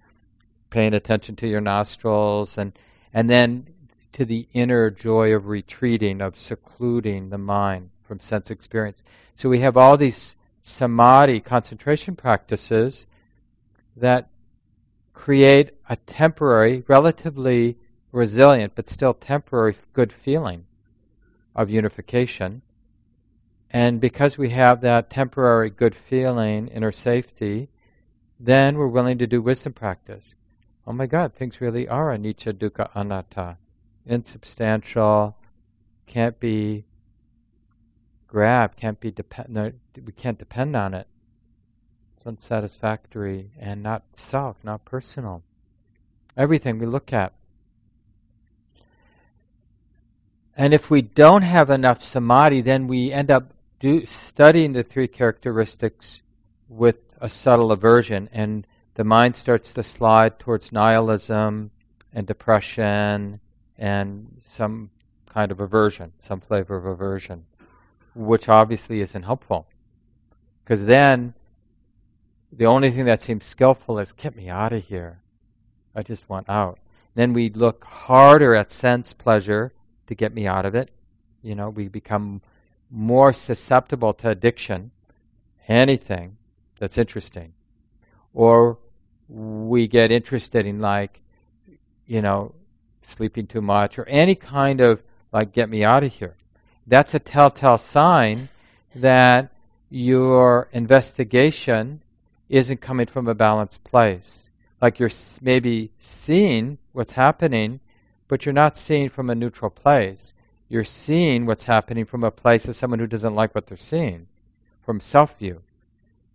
paying 0.70 0.94
attention 0.94 1.36
to 1.38 1.48
your 1.48 1.62
nostrils, 1.62 2.60
and, 2.60 2.74
and 3.12 3.27
then 3.27 3.67
to 4.13 4.24
the 4.24 4.48
inner 4.53 4.91
joy 4.91 5.34
of 5.34 5.48
retreating, 5.48 6.22
of 6.22 6.38
secluding 6.38 7.29
the 7.29 7.38
mind 7.39 7.89
from 8.08 8.20
sense 8.20 8.50
experience. 8.50 9.04
So 9.36 9.50
we 9.50 9.60
have 9.60 9.78
all 9.78 9.98
these 9.98 10.36
samadhi 10.64 11.40
concentration 11.40 12.16
practices 12.16 13.06
that 13.96 14.30
create 15.14 15.72
a 15.90 15.96
temporary, 15.96 16.84
relatively 16.88 17.78
resilient, 18.12 18.74
but 18.76 18.88
still 18.90 19.14
temporary 19.14 19.76
good 19.94 20.14
feeling 20.14 20.66
of 21.56 21.70
unification. 21.70 22.62
And 23.70 24.00
because 24.00 24.38
we 24.38 24.52
have 24.52 24.82
that 24.82 25.10
temporary 25.10 25.70
good 25.70 25.96
feeling, 25.96 26.68
inner 26.68 26.92
safety, 26.92 27.70
then 28.40 28.78
we're 28.78 28.88
willing 28.88 29.18
to 29.18 29.28
do 29.28 29.42
wisdom 29.42 29.74
practice. 29.74 30.36
Oh 30.86 30.94
my 30.94 31.06
God, 31.06 31.34
things 31.34 31.60
really 31.60 31.88
are 31.88 32.16
anicca, 32.16 32.54
dukkha, 32.54 32.90
anatta. 32.96 33.58
Insubstantial, 34.06 35.36
can't 36.06 36.40
be 36.40 36.86
grab 38.28 38.76
can't 38.76 39.00
be 39.00 39.12
depend. 39.12 39.50
No, 39.50 39.72
we 40.06 40.12
can't 40.12 40.38
depend 40.38 40.76
on 40.76 40.94
it. 40.94 41.08
It's 42.16 42.26
unsatisfactory 42.26 43.52
and 43.60 43.82
not 43.82 44.04
self, 44.14 44.58
not 44.64 44.86
personal. 44.86 45.44
Everything 46.36 46.78
we 46.78 46.86
look 46.86 47.14
at. 47.14 47.34
And 50.56 50.74
if 50.74 50.90
we 50.90 51.02
don't 51.02 51.44
have 51.44 51.70
enough 51.70 52.04
samadhi, 52.04 52.62
then 52.62 52.88
we 52.88 53.12
end 53.12 53.32
up 53.32 53.54
do, 53.80 54.06
studying 54.06 54.74
the 54.74 54.84
three 54.84 55.08
characteristics 55.08 56.24
with 56.68 57.14
a 57.22 57.30
subtle 57.30 57.72
aversion, 57.72 58.28
and 58.32 58.66
the 58.96 59.04
mind 59.04 59.36
starts 59.36 59.74
to 59.76 59.84
slide 59.84 60.40
towards 60.40 60.72
nihilism 60.72 61.70
and 62.12 62.26
depression 62.26 63.40
and 63.78 64.42
some 64.48 64.90
kind 65.28 65.52
of 65.52 65.60
aversion, 65.60 66.12
some 66.20 66.42
flavor 66.42 66.76
of 66.76 66.86
aversion 66.86 67.46
which 68.18 68.50
obviously 68.50 69.00
isn't 69.02 69.24
helpful. 69.24 69.68
Because 70.64 70.84
then 70.84 71.34
the 72.52 72.66
only 72.66 72.92
thing 72.92 73.06
that 73.06 73.22
seems 73.22 73.46
skillful 73.46 74.00
is 74.00 74.12
get 74.14 74.36
me 74.36 74.50
out 74.50 74.74
of 74.74 74.84
here. 74.84 75.22
I 75.96 76.04
just 76.04 76.28
want 76.30 76.50
out. 76.50 76.80
Then 77.16 77.34
we 77.34 77.50
look 77.50 77.84
harder 77.84 78.56
at 78.56 78.72
sense 78.72 79.14
pleasure 79.14 79.74
to 80.08 80.16
get 80.16 80.34
me 80.34 80.48
out 80.48 80.66
of 80.66 80.76
it. 80.76 80.92
You 81.42 81.56
know, 81.56 81.70
we 81.70 81.88
become 81.88 82.42
more 82.90 83.34
susceptible 83.34 84.14
to 84.16 84.30
addiction, 84.30 84.92
anything 85.68 86.38
that's 86.80 86.98
interesting. 86.98 87.54
Or 88.34 88.78
we 89.30 89.88
get 89.88 90.12
interested 90.12 90.66
in 90.66 90.80
like, 90.80 91.22
you 92.06 92.22
know, 92.22 92.56
sleeping 93.04 93.48
too 93.48 93.62
much 93.62 93.98
or 93.98 94.06
any 94.08 94.36
kind 94.36 94.82
of 94.82 95.02
like 95.32 95.54
get 95.54 95.70
me 95.70 95.84
out 95.84 96.04
of 96.04 96.14
here 96.14 96.36
that's 96.88 97.13
a 97.13 97.20
telltale 97.20 97.77
sign 97.77 98.48
that 98.96 99.51
your 99.89 100.70
investigation 100.72 102.01
isn't 102.50 102.82
coming 102.82 103.06
from 103.06 103.27
a 103.27 103.36
balanced 103.36 103.84
place. 103.84 104.50
Like 104.82 105.00
you're 105.00 105.12
maybe 105.41 105.91
seeing 106.00 106.77
what's 106.94 107.13
happening, 107.13 107.82
but 108.27 108.46
you're 108.46 108.53
not 108.53 108.77
seeing 108.77 109.10
from 109.10 109.29
a 109.29 109.36
neutral 109.36 109.70
place. 109.70 110.34
You're 110.70 110.84
seeing 110.84 111.46
what's 111.46 111.65
happening 111.65 112.06
from 112.06 112.24
a 112.24 112.32
place 112.32 112.67
of 112.67 112.75
someone 112.75 113.00
who 113.00 113.08
doesn't 113.08 113.36
like 113.36 113.56
what 113.56 113.67
they're 113.67 113.77
seeing, 113.77 114.27
from 114.82 115.00
self 115.00 115.38
view. 115.39 115.62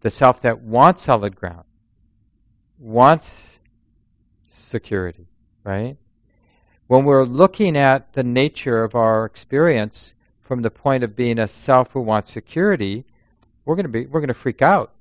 The 0.00 0.10
self 0.10 0.40
that 0.42 0.62
wants 0.62 1.02
solid 1.02 1.36
ground, 1.36 1.64
wants 2.78 3.58
security, 4.48 5.28
right? 5.64 5.96
When 6.88 7.04
we're 7.04 7.24
looking 7.24 7.76
at 7.76 8.14
the 8.14 8.24
nature 8.24 8.82
of 8.82 8.94
our 8.94 9.24
experience 9.24 10.14
from 10.42 10.62
the 10.62 10.70
point 10.70 11.04
of 11.04 11.16
being 11.16 11.38
a 11.38 11.48
self 11.48 11.92
who 11.92 12.00
wants 12.00 12.30
security, 12.30 13.04
we're 13.64 13.76
going 13.76 13.86
to 13.86 13.92
be 13.92 14.06
we're 14.06 14.20
going 14.20 14.28
to 14.28 14.34
freak 14.34 14.60
out 14.60 14.92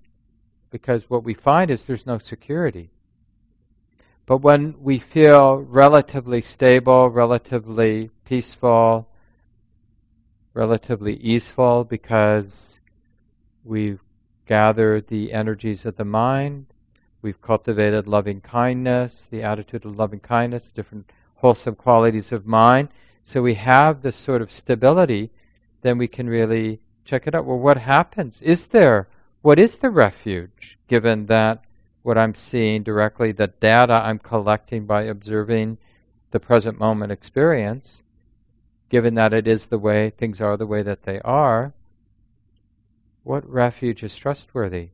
because 0.69 1.09
what 1.09 1.23
we 1.23 1.33
find 1.33 1.69
is 1.69 1.85
there's 1.85 2.05
no 2.05 2.17
security. 2.17 2.89
But 4.25 4.37
when 4.37 4.75
we 4.79 4.97
feel 4.97 5.57
relatively 5.57 6.41
stable, 6.41 7.09
relatively 7.09 8.11
peaceful, 8.23 9.09
relatively 10.53 11.15
easeful 11.15 11.83
because 11.83 12.79
we've 13.63 13.99
gathered 14.45 15.07
the 15.07 15.33
energies 15.33 15.85
of 15.85 15.97
the 15.97 16.05
mind, 16.05 16.67
we've 17.21 17.41
cultivated 17.41 18.07
loving 18.07 18.41
kindness, 18.41 19.27
the 19.27 19.43
attitude 19.43 19.85
of 19.85 19.97
loving 19.97 20.19
kindness, 20.19 20.71
different 20.71 21.11
wholesome 21.35 21.75
qualities 21.75 22.31
of 22.31 22.45
mind. 22.45 22.89
So 23.23 23.41
we 23.41 23.55
have 23.55 24.01
this 24.01 24.15
sort 24.15 24.41
of 24.41 24.51
stability, 24.51 25.31
then 25.81 25.97
we 25.97 26.07
can 26.07 26.27
really 26.27 26.79
check 27.05 27.27
it 27.27 27.35
out. 27.35 27.45
Well, 27.45 27.59
what 27.59 27.77
happens? 27.77 28.41
Is 28.41 28.65
there, 28.65 29.07
what 29.41 29.59
is 29.59 29.77
the 29.77 29.89
refuge, 29.89 30.77
given 30.87 31.27
that 31.27 31.63
what 32.03 32.17
I'm 32.17 32.33
seeing 32.33 32.83
directly, 32.83 33.31
the 33.31 33.47
data 33.47 33.93
I'm 33.93 34.19
collecting 34.19 34.85
by 34.85 35.03
observing 35.03 35.77
the 36.31 36.39
present 36.39 36.79
moment 36.79 37.11
experience, 37.11 38.03
given 38.89 39.15
that 39.15 39.33
it 39.33 39.47
is 39.47 39.67
the 39.67 39.79
way 39.79 40.09
things 40.09 40.41
are 40.41 40.57
the 40.57 40.67
way 40.67 40.81
that 40.81 41.03
they 41.03 41.19
are, 41.21 41.73
what 43.23 43.47
refuge 43.47 44.03
is 44.03 44.15
trustworthy? 44.15 44.89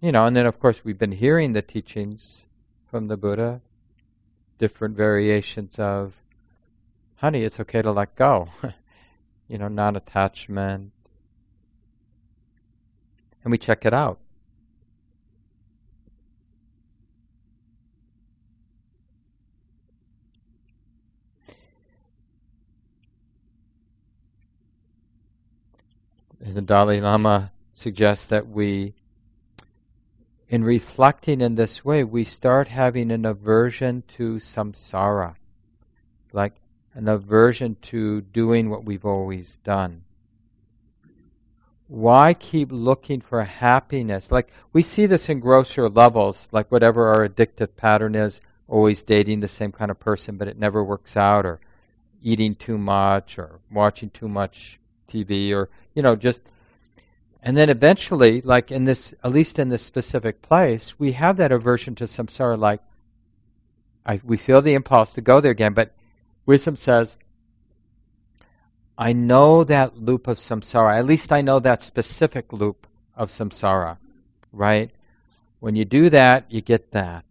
You 0.00 0.12
know, 0.12 0.26
and 0.26 0.36
then 0.36 0.46
of 0.46 0.58
course 0.58 0.84
we've 0.84 0.98
been 0.98 1.12
hearing 1.12 1.52
the 1.52 1.62
teachings 1.62 2.44
from 2.90 3.08
the 3.08 3.16
Buddha, 3.16 3.60
different 4.58 4.96
variations 4.96 5.78
of, 5.78 6.14
honey, 7.24 7.42
it's 7.42 7.58
okay 7.58 7.80
to 7.80 7.90
let 7.90 8.14
go. 8.16 8.48
you 9.48 9.56
know, 9.56 9.66
non 9.66 9.96
attachment. 9.96 10.92
And 13.42 13.50
we 13.50 13.56
check 13.56 13.86
it 13.86 13.94
out. 13.94 14.18
the 26.40 26.60
Dalai 26.60 27.00
Lama 27.00 27.50
suggests 27.72 28.26
that 28.26 28.46
we, 28.46 28.92
in 30.48 30.62
reflecting 30.62 31.40
in 31.40 31.54
this 31.54 31.82
way, 31.84 32.04
we 32.04 32.22
start 32.22 32.68
having 32.68 33.10
an 33.10 33.24
aversion 33.24 34.04
to 34.08 34.34
samsara, 34.34 35.34
like 36.32 36.52
an 36.94 37.08
aversion 37.08 37.76
to 37.82 38.20
doing 38.20 38.70
what 38.70 38.84
we've 38.84 39.04
always 39.04 39.58
done. 39.58 40.02
Why 41.86 42.34
keep 42.34 42.70
looking 42.72 43.20
for 43.20 43.42
happiness? 43.44 44.30
Like 44.30 44.50
we 44.72 44.82
see 44.82 45.06
this 45.06 45.28
in 45.28 45.40
grosser 45.40 45.88
levels, 45.88 46.48
like 46.50 46.72
whatever 46.72 47.08
our 47.08 47.28
addictive 47.28 47.76
pattern 47.76 48.14
is, 48.14 48.40
always 48.68 49.02
dating 49.02 49.40
the 49.40 49.48
same 49.48 49.72
kind 49.72 49.90
of 49.90 50.00
person, 50.00 50.36
but 50.36 50.48
it 50.48 50.58
never 50.58 50.82
works 50.82 51.16
out, 51.16 51.44
or 51.44 51.60
eating 52.22 52.54
too 52.54 52.78
much, 52.78 53.38
or 53.38 53.60
watching 53.70 54.08
too 54.10 54.28
much 54.28 54.80
TV, 55.08 55.52
or 55.52 55.68
you 55.94 56.02
know, 56.02 56.16
just 56.16 56.40
and 57.44 57.56
then 57.58 57.68
eventually, 57.68 58.40
like 58.40 58.72
in 58.72 58.84
this, 58.84 59.14
at 59.22 59.30
least 59.30 59.58
in 59.58 59.68
this 59.68 59.82
specific 59.82 60.40
place, 60.40 60.98
we 60.98 61.12
have 61.12 61.36
that 61.36 61.52
aversion 61.52 61.94
to 61.96 62.04
samsara. 62.04 62.58
Like, 62.58 62.80
I, 64.06 64.18
we 64.24 64.38
feel 64.38 64.62
the 64.62 64.72
impulse 64.72 65.12
to 65.12 65.20
go 65.20 65.42
there 65.42 65.52
again, 65.52 65.74
but 65.74 65.94
wisdom 66.46 66.76
says, 66.76 67.16
I 68.96 69.12
know 69.12 69.64
that 69.64 69.98
loop 69.98 70.28
of 70.28 70.38
samsara. 70.38 70.98
At 70.98 71.06
least 71.06 71.32
I 71.32 71.40
know 71.40 71.58
that 71.58 71.82
specific 71.82 72.52
loop 72.52 72.86
of 73.16 73.30
samsara, 73.30 73.98
right? 74.52 74.90
When 75.60 75.74
you 75.76 75.84
do 75.84 76.10
that, 76.10 76.50
you 76.50 76.60
get 76.60 76.92
that, 76.92 77.24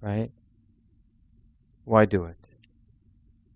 right? 0.00 0.30
Why 1.84 2.04
do 2.04 2.24
it? 2.24 2.36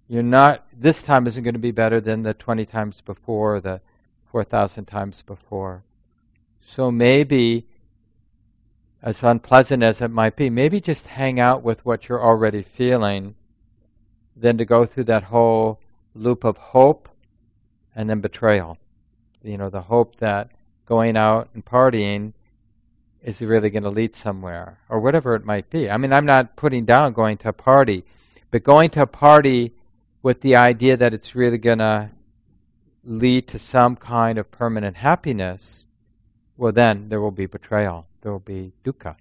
You're 0.07 0.23
not, 0.23 0.66
this 0.77 1.03
time 1.03 1.27
isn't 1.27 1.42
going 1.42 1.55
to 1.55 1.61
be 1.61 1.70
better 1.70 2.01
than 2.01 2.23
the 2.23 2.35
20 2.35 2.64
times 2.66 3.01
before, 3.01 3.61
the 3.61 3.81
4,000 4.31 4.85
times 4.85 5.23
before. 5.23 5.85
So 6.61 6.90
maybe, 6.90 7.66
as 9.03 9.23
unpleasant 9.23 9.83
as 9.83 10.01
it 10.01 10.11
might 10.11 10.37
be, 10.37 10.51
maybe 10.51 10.81
just 10.81 11.07
hang 11.07 11.40
out 11.40 11.62
with 11.62 11.85
what 11.85 12.09
you're 12.09 12.23
already 12.23 12.62
feeling, 12.62 13.35
than 14.40 14.59
to 14.59 14.64
go 14.64 14.87
through 14.87 15.05
that 15.05 15.24
whole 15.24 15.81
loop 16.14 16.44
of 16.44 16.57
hope 16.57 17.09
and 17.94 18.09
then 18.09 18.20
betrayal. 18.20 18.79
You 19.42 19.59
know, 19.59 19.70
the 19.70 19.83
hope 19.83 20.16
that 20.16 20.50
going 20.87 21.16
out 21.16 21.50
and 21.55 21.64
partying 21.64 22.33
is 23.22 23.40
really 23.40 23.70
going 23.70 23.83
to 23.83 23.90
lead 23.90 24.14
somewhere, 24.14 24.79
or 24.88 24.98
whatever 24.98 25.35
it 25.35 25.44
might 25.44 25.68
be. 25.68 25.90
I 25.90 25.98
mean, 25.98 26.12
I'm 26.12 26.24
not 26.24 26.57
putting 26.57 26.87
down 26.87 27.12
going 27.12 27.37
to 27.38 27.50
a 27.50 27.53
party, 27.53 28.05
but 28.50 28.64
going 28.64 28.90
to 28.90 29.03
a 29.03 29.07
party 29.07 29.74
with 30.22 30.40
the 30.40 30.57
idea 30.57 30.96
that 30.96 31.12
it's 31.12 31.35
really 31.35 31.59
going 31.59 31.79
to 31.79 32.11
lead 33.05 33.46
to 33.48 33.59
some 33.59 33.96
kind 33.96 34.38
of 34.38 34.50
permanent 34.50 34.96
happiness, 34.96 35.87
well, 36.57 36.72
then 36.72 37.09
there 37.09 37.20
will 37.20 37.31
be 37.31 37.46
betrayal. 37.46 38.07
There 38.22 38.33
will 38.33 38.38
be 38.38 38.72
dukkha. 38.85 39.16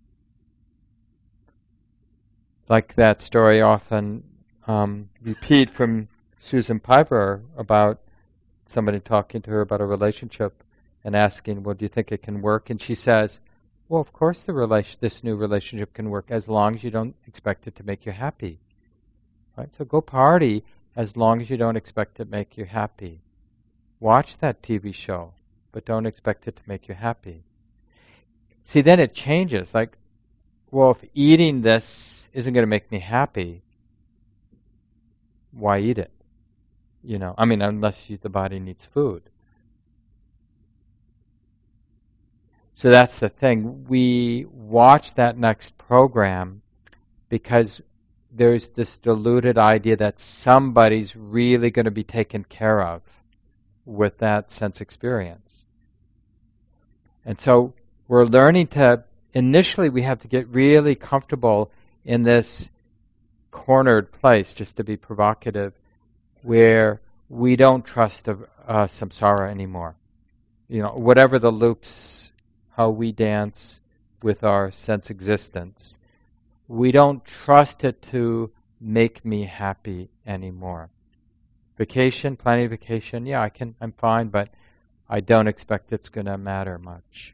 Like 2.67 2.95
that 2.95 3.21
story 3.21 3.61
often 3.61 4.23
um, 4.69 5.09
repeat 5.23 5.67
from 5.67 6.07
Susan 6.39 6.79
Piver 6.79 7.41
about 7.57 7.99
somebody 8.67 8.99
talking 8.99 9.41
to 9.41 9.49
her 9.49 9.61
about 9.61 9.81
a 9.81 9.85
relationship 9.85 10.63
and 11.03 11.15
asking, 11.15 11.63
"Well, 11.63 11.73
do 11.73 11.85
you 11.85 11.89
think 11.89 12.11
it 12.11 12.21
can 12.21 12.43
work?" 12.43 12.69
And 12.69 12.79
she 12.79 12.93
says, 12.93 13.39
"Well, 13.87 13.99
of 13.99 14.13
course 14.13 14.41
the 14.43 14.53
relation, 14.53 14.99
this 15.01 15.23
new 15.23 15.35
relationship 15.35 15.95
can 15.95 16.11
work 16.11 16.27
as 16.29 16.47
long 16.47 16.75
as 16.75 16.83
you 16.83 16.91
don't 16.91 17.15
expect 17.25 17.65
it 17.65 17.75
to 17.77 17.83
make 17.83 18.05
you 18.05 18.11
happy." 18.11 18.59
Right? 19.57 19.73
So 19.75 19.85
go 19.85 20.01
party 20.01 20.63
as 20.95 21.17
long 21.17 21.41
as 21.41 21.49
you 21.49 21.57
don't 21.57 21.75
expect 21.75 22.19
it 22.19 22.25
to 22.25 22.29
make 22.29 22.55
you 22.55 22.65
happy. 22.65 23.21
Watch 23.99 24.37
that 24.37 24.61
TV 24.61 24.93
show, 24.93 25.33
but 25.71 25.83
don't 25.83 26.05
expect 26.05 26.47
it 26.47 26.57
to 26.57 26.61
make 26.67 26.87
you 26.87 26.93
happy. 26.93 27.43
See, 28.65 28.81
then 28.81 28.99
it 28.99 29.15
changes. 29.15 29.73
Like, 29.73 29.97
well, 30.69 30.91
if 30.91 31.03
eating 31.15 31.63
this 31.63 32.29
isn't 32.33 32.53
going 32.53 32.63
to 32.63 32.67
make 32.67 32.91
me 32.91 32.99
happy, 32.99 33.63
why 35.51 35.79
eat 35.79 35.97
it? 35.97 36.11
You 37.03 37.17
know, 37.17 37.33
I 37.37 37.45
mean, 37.45 37.61
unless 37.61 38.09
you, 38.09 38.17
the 38.17 38.29
body 38.29 38.59
needs 38.59 38.85
food. 38.85 39.23
So 42.73 42.89
that's 42.89 43.19
the 43.19 43.29
thing. 43.29 43.85
We 43.87 44.45
watch 44.49 45.15
that 45.15 45.37
next 45.37 45.77
program 45.77 46.61
because 47.27 47.81
there's 48.31 48.69
this 48.69 48.97
diluted 48.99 49.57
idea 49.57 49.97
that 49.97 50.19
somebody's 50.19 51.15
really 51.15 51.71
going 51.71 51.85
to 51.85 51.91
be 51.91 52.03
taken 52.03 52.43
care 52.43 52.81
of 52.81 53.01
with 53.85 54.19
that 54.19 54.51
sense 54.51 54.81
experience. 54.81 55.65
And 57.25 57.39
so 57.39 57.73
we're 58.07 58.25
learning 58.25 58.67
to, 58.67 59.03
initially, 59.33 59.89
we 59.89 60.03
have 60.03 60.19
to 60.19 60.27
get 60.27 60.47
really 60.47 60.95
comfortable 60.95 61.71
in 62.05 62.23
this 62.23 62.69
cornered 63.51 64.11
place, 64.11 64.53
just 64.53 64.77
to 64.77 64.83
be 64.83 64.97
provocative, 64.97 65.73
where 66.41 67.01
we 67.29 67.55
don't 67.55 67.85
trust 67.85 68.25
the, 68.25 68.47
uh, 68.67 68.85
samsara 68.85 69.49
anymore. 69.49 69.95
You 70.67 70.81
know, 70.83 70.93
whatever 70.93 71.39
the 71.39 71.51
loops, 71.51 72.31
how 72.71 72.89
we 72.89 73.11
dance 73.11 73.81
with 74.21 74.43
our 74.43 74.71
sense 74.71 75.09
existence, 75.09 75.99
we 76.67 76.91
don't 76.91 77.25
trust 77.25 77.83
it 77.83 78.01
to 78.03 78.51
make 78.79 79.25
me 79.25 79.45
happy 79.45 80.09
anymore. 80.25 80.89
Vacation, 81.77 82.35
planning 82.35 82.69
vacation, 82.69 83.25
yeah, 83.25 83.41
I 83.41 83.49
can, 83.49 83.75
I'm 83.81 83.93
fine, 83.93 84.27
but 84.27 84.49
I 85.09 85.21
don't 85.21 85.47
expect 85.47 85.91
it's 85.91 86.09
going 86.09 86.27
to 86.27 86.37
matter 86.37 86.77
much. 86.77 87.33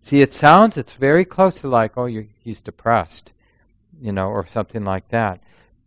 See, 0.00 0.20
it 0.20 0.32
sounds, 0.32 0.76
it's 0.76 0.94
very 0.94 1.24
close 1.24 1.60
to 1.60 1.68
like, 1.68 1.96
oh, 1.96 2.06
he's 2.06 2.62
depressed, 2.62 3.32
you 4.00 4.10
know, 4.10 4.26
or 4.26 4.44
something 4.46 4.84
like 4.84 5.08
that. 5.10 5.40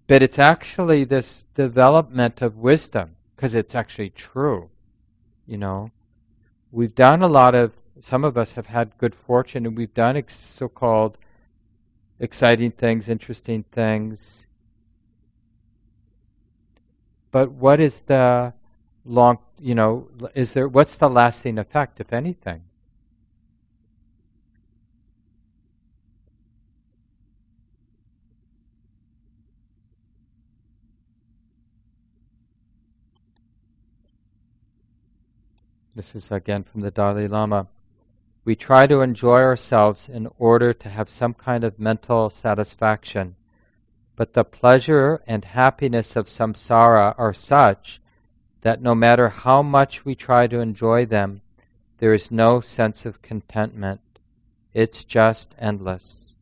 But 0.08 0.22
it's 0.22 0.38
actually 0.38 1.04
this 1.04 1.46
development 1.56 2.42
of 2.42 2.58
wisdom, 2.58 3.16
because 3.36 3.56
it's 3.56 3.74
actually 3.74 4.12
true, 4.12 4.70
you 5.48 5.58
know. 5.58 5.92
We've 6.72 6.94
done 6.94 7.22
a 7.22 7.28
lot 7.28 7.56
of 7.56 7.72
some 8.00 8.24
of 8.24 8.38
us 8.38 8.54
have 8.54 8.68
had 8.68 8.98
good 8.98 9.16
fortune 9.16 9.66
and 9.66 9.78
we've 9.78 9.94
done 9.94 10.18
ex- 10.18 10.36
so 10.36 10.68
called 10.68 11.18
exciting 12.20 12.72
things, 12.72 13.10
interesting 13.10 13.64
things. 13.72 14.46
But 17.32 17.52
what 17.52 17.80
is 17.80 18.02
the 18.02 18.54
long, 19.06 19.40
you 19.60 19.76
know, 19.76 20.10
is 20.34 20.54
there, 20.54 20.68
what's 20.68 20.96
the 20.96 21.10
lasting 21.10 21.58
effect, 21.58 22.00
if 22.00 22.14
anything? 22.14 22.64
This 35.96 36.14
is 36.14 36.30
again 36.30 36.66
from 36.66 36.82
the 36.82 36.92
Dalai 36.92 37.26
Lama. 37.30 37.68
We 38.44 38.54
try 38.54 38.86
to 38.86 39.00
enjoy 39.00 39.40
ourselves 39.40 40.10
in 40.10 40.28
order 40.38 40.74
to 40.74 40.90
have 40.90 41.08
some 41.08 41.34
kind 41.34 41.64
of 41.64 41.80
mental 41.80 42.30
satisfaction, 42.30 43.38
but 44.18 44.34
the 44.34 44.44
pleasure 44.44 45.24
and 45.26 45.46
happiness 45.46 46.18
of 46.18 46.26
samsara 46.26 47.16
are 47.18 47.34
such 47.34 48.02
that 48.60 48.82
no 48.82 48.94
matter 48.94 49.30
how 49.30 49.62
much 49.62 50.04
we 50.04 50.16
try 50.16 50.48
to 50.48 50.60
enjoy 50.60 51.06
them, 51.06 51.40
there 52.00 52.14
is 52.14 52.30
no 52.30 52.60
sense 52.60 53.06
of 53.06 53.22
contentment. 53.22 54.02
It's 54.74 55.06
just 55.06 55.56
endless. 55.58 56.36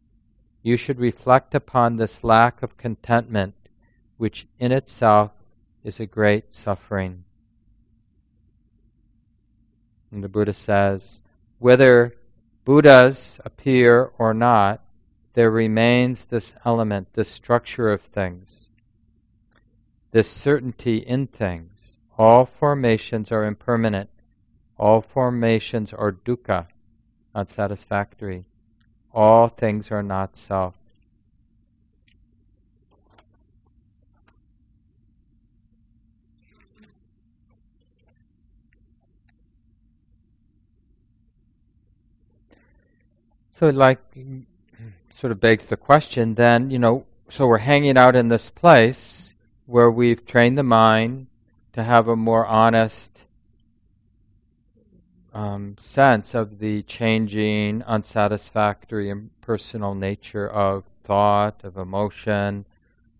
You 0.63 0.77
should 0.77 0.99
reflect 0.99 1.53
upon 1.53 1.97
this 1.97 2.23
lack 2.23 2.63
of 2.63 2.77
contentment, 2.77 3.53
which 4.17 4.47
in 4.57 4.71
itself 4.71 5.31
is 5.83 5.99
a 5.99 6.07
great 6.07 6.55
suffering. 6.55 7.25
And 10.13 10.23
the 10.23 10.29
Buddha 10.29 10.53
says, 10.53 11.23
whether 11.57 12.13
Buddhas 12.65 13.39
appear 13.43 14.11
or 14.19 14.31
not, 14.35 14.81
there 15.33 15.49
remains 15.49 16.25
this 16.25 16.53
element, 16.63 17.07
this 17.13 17.29
structure 17.29 17.91
of 17.91 18.01
things, 18.01 18.69
this 20.11 20.29
certainty 20.29 20.97
in 20.97 21.25
things. 21.25 21.97
All 22.15 22.45
formations 22.45 23.31
are 23.31 23.43
impermanent. 23.43 24.11
All 24.77 25.01
formations 25.01 25.91
are 25.91 26.11
dukkha, 26.11 26.67
unsatisfactory. 27.33 28.45
All 29.11 29.47
things 29.47 29.89
are 29.89 30.03
not 30.03 30.35
self. 30.35 30.75
So, 43.59 43.69
like, 43.69 43.99
sort 45.11 45.31
of 45.31 45.39
begs 45.39 45.67
the 45.67 45.77
question 45.77 46.35
then, 46.35 46.69
you 46.69 46.79
know, 46.79 47.05
so 47.29 47.47
we're 47.47 47.59
hanging 47.59 47.97
out 47.97 48.15
in 48.15 48.27
this 48.27 48.49
place 48.49 49.33
where 49.65 49.89
we've 49.89 50.25
trained 50.25 50.57
the 50.57 50.63
mind 50.63 51.27
to 51.73 51.83
have 51.83 52.07
a 52.07 52.15
more 52.15 52.45
honest 52.45 53.25
um, 55.33 55.75
sense 55.77 56.35
of 56.35 56.59
the 56.59 56.83
changing, 56.83 57.81
unsatisfactory, 57.83 59.09
impersonal 59.09 59.95
nature 59.95 60.47
of 60.47 60.83
thought, 61.03 61.63
of 61.63 61.77
emotion, 61.77 62.65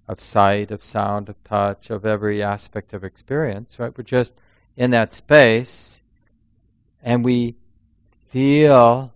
of 0.08 0.22
sight, 0.22 0.72
of 0.72 0.84
sound, 0.84 1.30
of 1.30 1.41
touch, 1.43 1.89
of 1.89 2.06
every 2.06 2.43
aspect 2.43 2.93
of 2.93 3.04
experience, 3.04 3.80
right? 3.80 3.98
We're 3.98 4.04
just 4.04 4.34
in 4.76 4.91
that 4.91 5.13
space 5.13 6.02
and 7.02 7.24
we 7.24 7.56
feel 8.30 9.12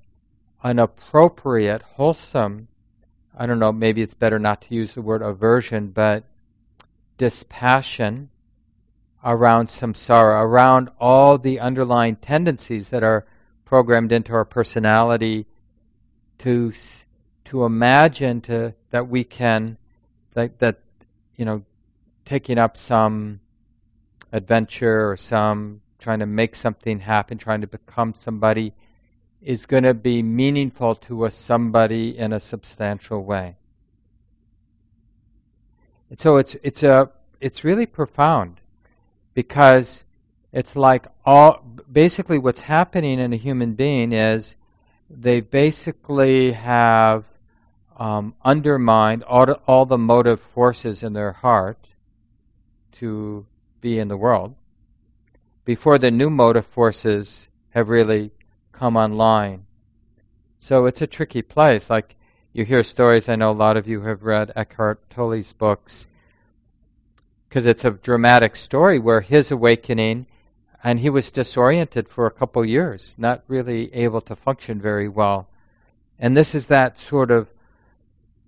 an 0.69 0.80
appropriate, 0.80 1.82
wholesome, 1.82 2.67
I 3.38 3.45
don't 3.45 3.60
know, 3.60 3.71
maybe 3.71 4.01
it's 4.01 4.13
better 4.13 4.38
not 4.38 4.62
to 4.63 4.75
use 4.75 4.93
the 4.93 5.01
word 5.01 5.21
aversion, 5.21 5.89
but 5.89 6.25
dispassion 7.17 8.30
around 9.23 9.67
samsara, 9.67 10.41
around 10.41 10.89
all 10.99 11.38
the 11.38 11.60
underlying 11.60 12.17
tendencies 12.17 12.89
that 12.89 13.01
are 13.01 13.25
programmed 13.63 14.12
into 14.12 14.34
our 14.34 14.45
personality 14.45 15.45
to 16.39 16.73
to 17.45 17.63
imagine 17.63 18.41
to 18.41 18.73
that 18.91 19.08
we 19.08 19.23
can 19.23 19.77
that 20.34 20.60
that 20.60 20.80
you 21.36 21.45
know 21.45 21.63
taking 22.25 22.58
up 22.58 22.77
some 22.77 23.39
adventure 24.32 25.10
or 25.10 25.17
some 25.17 25.82
trying 25.97 26.19
to 26.19 26.25
make 26.25 26.56
something 26.56 26.99
happen, 26.99 27.38
trying 27.38 27.62
to 27.62 27.67
become 27.67 28.13
somebody 28.13 28.73
is 29.47 29.65
going 29.65 29.83
to 29.83 29.93
be 29.93 30.21
meaningful 30.21 30.93
to 30.93 31.23
a 31.23 31.31
somebody 31.31 32.17
in 32.17 32.33
a 32.33 32.39
substantial 32.39 33.23
way. 33.23 33.55
And 36.10 36.19
so 36.19 36.36
it's 36.36 36.57
it's 36.63 36.83
a 36.83 37.10
it's 37.39 37.63
really 37.63 37.86
profound 37.86 38.60
because 39.33 40.03
it's 40.51 40.75
like 40.75 41.07
all 41.25 41.63
basically 41.89 42.38
what's 42.38 42.60
happening 42.60 43.19
in 43.21 43.31
a 43.31 43.38
human 43.38 43.73
being 43.73 44.12
is 44.12 44.57
they 45.10 45.39
basically 45.39 46.51
have 46.51 47.23
um, 47.97 48.36
undermined 48.43 49.23
all, 49.23 49.49
all 49.65 49.86
the 49.86 49.97
motive 49.97 50.41
forces 50.41 51.03
in 51.03 51.13
their 51.13 51.31
heart 51.31 51.88
to 52.99 53.45
be 53.79 53.97
in 53.97 54.10
the 54.10 54.17
world 54.17 54.55
before 55.63 55.97
the 55.97 56.12
new 56.12 56.29
motive 56.29 56.65
forces 56.65 57.47
have 57.69 57.88
really 57.88 58.31
come 58.77 58.95
online. 58.95 59.65
So 60.55 60.85
it's 60.85 61.01
a 61.01 61.07
tricky 61.07 61.41
place. 61.41 61.89
Like 61.89 62.15
you 62.53 62.63
hear 62.63 62.83
stories, 62.83 63.27
I 63.27 63.35
know 63.35 63.51
a 63.51 63.63
lot 63.65 63.75
of 63.75 63.87
you 63.87 64.01
have 64.01 64.23
read 64.23 64.51
Eckhart 64.55 65.09
Tolle's 65.09 65.51
books, 65.53 66.07
because 67.49 67.65
it's 67.65 67.85
a 67.85 67.91
dramatic 67.91 68.55
story 68.55 68.99
where 68.99 69.21
his 69.21 69.51
awakening, 69.51 70.27
and 70.83 70.99
he 70.99 71.09
was 71.09 71.31
disoriented 71.31 72.07
for 72.07 72.27
a 72.27 72.31
couple 72.31 72.63
years, 72.63 73.15
not 73.17 73.43
really 73.47 73.93
able 73.93 74.21
to 74.21 74.35
function 74.35 74.79
very 74.79 75.07
well. 75.07 75.47
And 76.19 76.37
this 76.37 76.53
is 76.53 76.67
that 76.67 76.99
sort 76.99 77.31
of 77.31 77.47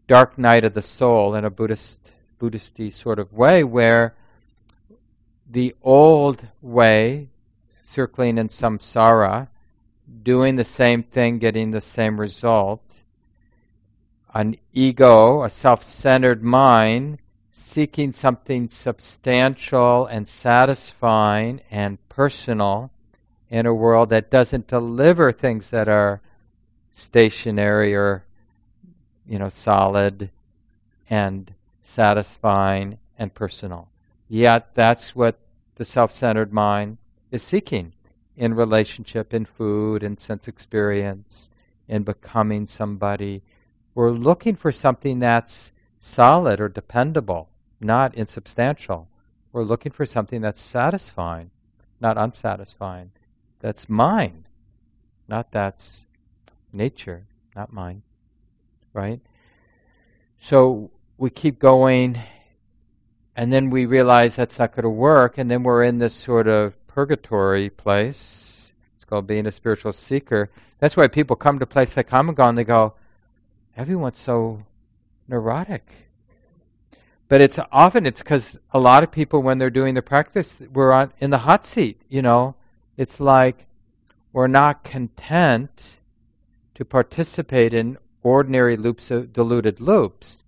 dark 0.07 0.37
night 0.37 0.63
of 0.63 0.73
the 0.73 0.81
soul 0.81 1.33
in 1.33 1.45
a 1.45 1.49
Buddhist 1.49 2.11
Buddhisty 2.39 2.91
sort 2.93 3.19
of 3.19 3.33
way 3.33 3.63
where 3.63 4.15
the 5.49 5.75
old 5.81 6.47
way, 6.61 7.29
circling 7.83 8.37
in 8.37 8.47
samsara, 8.47 9.47
doing 10.23 10.55
the 10.55 10.65
same 10.65 11.03
thing, 11.03 11.39
getting 11.39 11.71
the 11.71 11.81
same 11.81 12.19
result. 12.19 12.81
An 14.33 14.57
ego, 14.73 15.43
a 15.43 15.49
self 15.49 15.83
centered 15.83 16.43
mind, 16.43 17.19
seeking 17.51 18.13
something 18.13 18.69
substantial 18.69 20.05
and 20.05 20.27
satisfying 20.27 21.61
and 21.69 21.97
personal 22.07 22.91
in 23.49 23.65
a 23.65 23.73
world 23.73 24.09
that 24.09 24.29
doesn't 24.29 24.67
deliver 24.67 25.31
things 25.31 25.69
that 25.71 25.89
are 25.89 26.21
stationary 26.91 27.95
or 27.95 28.23
you 29.27 29.37
know 29.37 29.49
solid 29.49 30.29
and 31.09 31.53
satisfying 31.81 32.97
and 33.17 33.33
personal 33.33 33.87
yet 34.27 34.69
that's 34.73 35.15
what 35.15 35.37
the 35.75 35.85
self-centered 35.85 36.53
mind 36.53 36.97
is 37.31 37.41
seeking 37.41 37.93
in 38.39 38.53
relationship, 38.53 39.33
in 39.33 39.43
food, 39.43 40.01
in 40.01 40.17
sense 40.17 40.47
experience, 40.47 41.49
in 41.89 42.03
becoming 42.03 42.65
somebody. 42.67 43.43
We're 43.93 44.11
looking 44.11 44.55
for 44.55 44.71
something 44.71 45.19
that's 45.19 45.73
solid 45.99 46.61
or 46.61 46.69
dependable, 46.69 47.49
not 47.81 48.15
insubstantial. 48.15 49.09
We're 49.51 49.63
looking 49.63 49.91
for 49.91 50.05
something 50.05 50.39
that's 50.39 50.61
satisfying, 50.61 51.51
not 51.99 52.17
unsatisfying. 52.17 53.11
That's 53.59 53.89
mine, 53.89 54.45
not 55.27 55.51
that's 55.51 56.07
nature, 56.71 57.27
not 57.57 57.73
mine, 57.73 58.03
Right? 58.93 59.19
So 60.39 60.91
we 61.17 61.29
keep 61.29 61.59
going, 61.59 62.17
and 63.35 63.51
then 63.51 63.69
we 63.69 63.85
realize 63.85 64.37
that's 64.37 64.57
not 64.57 64.71
going 64.71 64.83
to 64.83 64.89
work, 64.89 65.37
and 65.37 65.51
then 65.51 65.63
we're 65.63 65.83
in 65.83 65.97
this 65.99 66.15
sort 66.15 66.47
of 66.47 66.78
purgatory 66.99 67.69
place. 67.69 68.73
It's 68.97 69.05
called 69.05 69.25
being 69.25 69.47
a 69.47 69.53
spiritual 69.53 69.93
seeker. 69.93 70.49
That's 70.79 70.97
why 70.97 71.07
people 71.07 71.37
come 71.37 71.57
to 71.59 71.63
a 71.63 71.65
place 71.65 71.95
like 71.95 72.11
and 72.11 72.57
they 72.57 72.65
go, 72.65 72.95
everyone's 73.77 74.19
so 74.19 74.65
neurotic. 75.25 75.85
But 77.29 77.39
it's 77.39 77.57
often 77.71 78.05
it's 78.05 78.19
because 78.19 78.59
a 78.73 78.79
lot 78.81 79.03
of 79.03 79.13
people 79.13 79.41
when 79.41 79.59
they're 79.59 79.69
doing 79.69 79.93
the 79.93 80.01
practice 80.01 80.59
we're 80.73 80.91
on 80.91 81.13
in 81.21 81.29
the 81.29 81.37
hot 81.37 81.65
seat, 81.65 82.01
you 82.09 82.21
know. 82.21 82.55
It's 82.97 83.21
like 83.21 83.67
we're 84.33 84.47
not 84.47 84.83
content 84.83 85.99
to 86.75 86.83
participate 86.83 87.73
in 87.73 87.97
ordinary 88.23 88.75
loops 88.75 89.09
of 89.09 89.31
diluted 89.31 89.79
loops. 89.79 90.43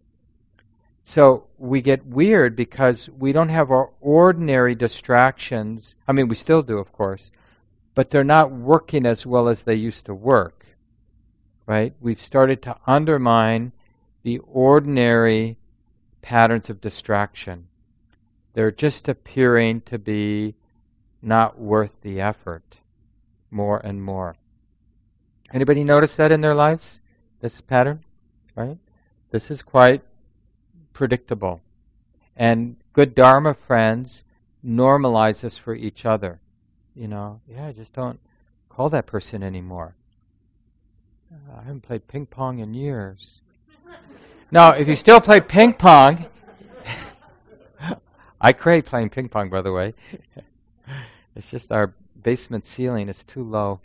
So 1.11 1.47
we 1.57 1.81
get 1.81 2.05
weird 2.07 2.55
because 2.55 3.09
we 3.09 3.33
don't 3.33 3.49
have 3.49 3.69
our 3.69 3.89
ordinary 3.99 4.75
distractions. 4.75 5.97
I 6.07 6.13
mean, 6.13 6.29
we 6.29 6.35
still 6.35 6.61
do, 6.61 6.77
of 6.77 6.93
course, 6.93 7.31
but 7.93 8.09
they're 8.09 8.23
not 8.23 8.53
working 8.53 9.05
as 9.05 9.25
well 9.25 9.49
as 9.49 9.63
they 9.63 9.75
used 9.75 10.05
to 10.05 10.13
work. 10.13 10.65
Right? 11.65 11.93
We've 11.99 12.21
started 12.21 12.61
to 12.61 12.77
undermine 12.87 13.73
the 14.23 14.37
ordinary 14.37 15.57
patterns 16.21 16.69
of 16.69 16.79
distraction. 16.79 17.67
They're 18.53 18.71
just 18.71 19.09
appearing 19.09 19.81
to 19.81 19.99
be 19.99 20.55
not 21.21 21.59
worth 21.59 21.91
the 22.03 22.21
effort 22.21 22.79
more 23.49 23.79
and 23.79 24.01
more. 24.01 24.37
Anybody 25.53 25.83
notice 25.83 26.15
that 26.15 26.31
in 26.31 26.39
their 26.39 26.55
lives? 26.55 27.01
This 27.41 27.59
pattern? 27.59 28.05
Right? 28.55 28.77
This 29.31 29.51
is 29.51 29.61
quite 29.61 30.03
predictable. 31.01 31.59
And 32.35 32.75
good 32.93 33.15
Dharma 33.15 33.55
friends 33.55 34.23
normalize 34.63 35.41
this 35.41 35.57
for 35.57 35.73
each 35.73 36.05
other. 36.05 36.41
You 36.93 37.07
know, 37.07 37.41
yeah, 37.47 37.71
just 37.71 37.93
don't 37.93 38.19
call 38.69 38.91
that 38.91 39.07
person 39.07 39.41
anymore. 39.41 39.95
Uh, 41.33 41.57
I 41.57 41.63
haven't 41.63 41.81
played 41.81 42.07
ping 42.07 42.27
pong 42.27 42.59
in 42.59 42.75
years. 42.75 43.41
now, 44.51 44.73
if 44.73 44.87
you 44.87 44.95
still 44.95 45.19
play 45.19 45.39
ping 45.39 45.73
pong, 45.73 46.27
I 48.41 48.53
crave 48.53 48.85
playing 48.85 49.09
ping 49.09 49.27
pong, 49.27 49.49
by 49.49 49.63
the 49.63 49.71
way. 49.71 49.95
it's 51.35 51.49
just 51.49 51.71
our 51.71 51.95
basement 52.21 52.67
ceiling 52.67 53.09
is 53.09 53.23
too 53.23 53.43
low. 53.43 53.79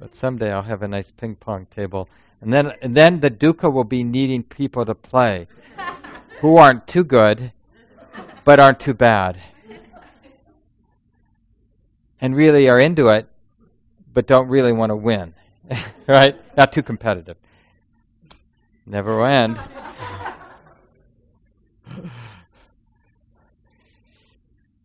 But 0.00 0.14
someday 0.14 0.50
I'll 0.50 0.62
have 0.62 0.82
a 0.82 0.88
nice 0.88 1.12
ping 1.12 1.36
pong 1.36 1.66
table. 1.66 2.08
And 2.40 2.52
then, 2.52 2.72
and 2.80 2.96
then 2.96 3.20
the 3.20 3.30
dukkha 3.30 3.70
will 3.70 3.84
be 3.84 4.02
needing 4.02 4.42
people 4.42 4.86
to 4.86 4.94
play 4.94 5.46
who 6.40 6.56
aren't 6.56 6.86
too 6.86 7.04
good, 7.04 7.52
but 8.44 8.58
aren't 8.58 8.80
too 8.80 8.94
bad. 8.94 9.38
And 12.22 12.34
really 12.34 12.68
are 12.68 12.80
into 12.80 13.08
it, 13.08 13.28
but 14.12 14.26
don't 14.26 14.48
really 14.48 14.72
want 14.72 14.88
to 14.90 14.96
win. 14.96 15.34
right? 16.06 16.34
Not 16.56 16.72
too 16.72 16.82
competitive. 16.82 17.36
Never 18.86 19.18
will 19.18 19.26
end. 19.26 19.60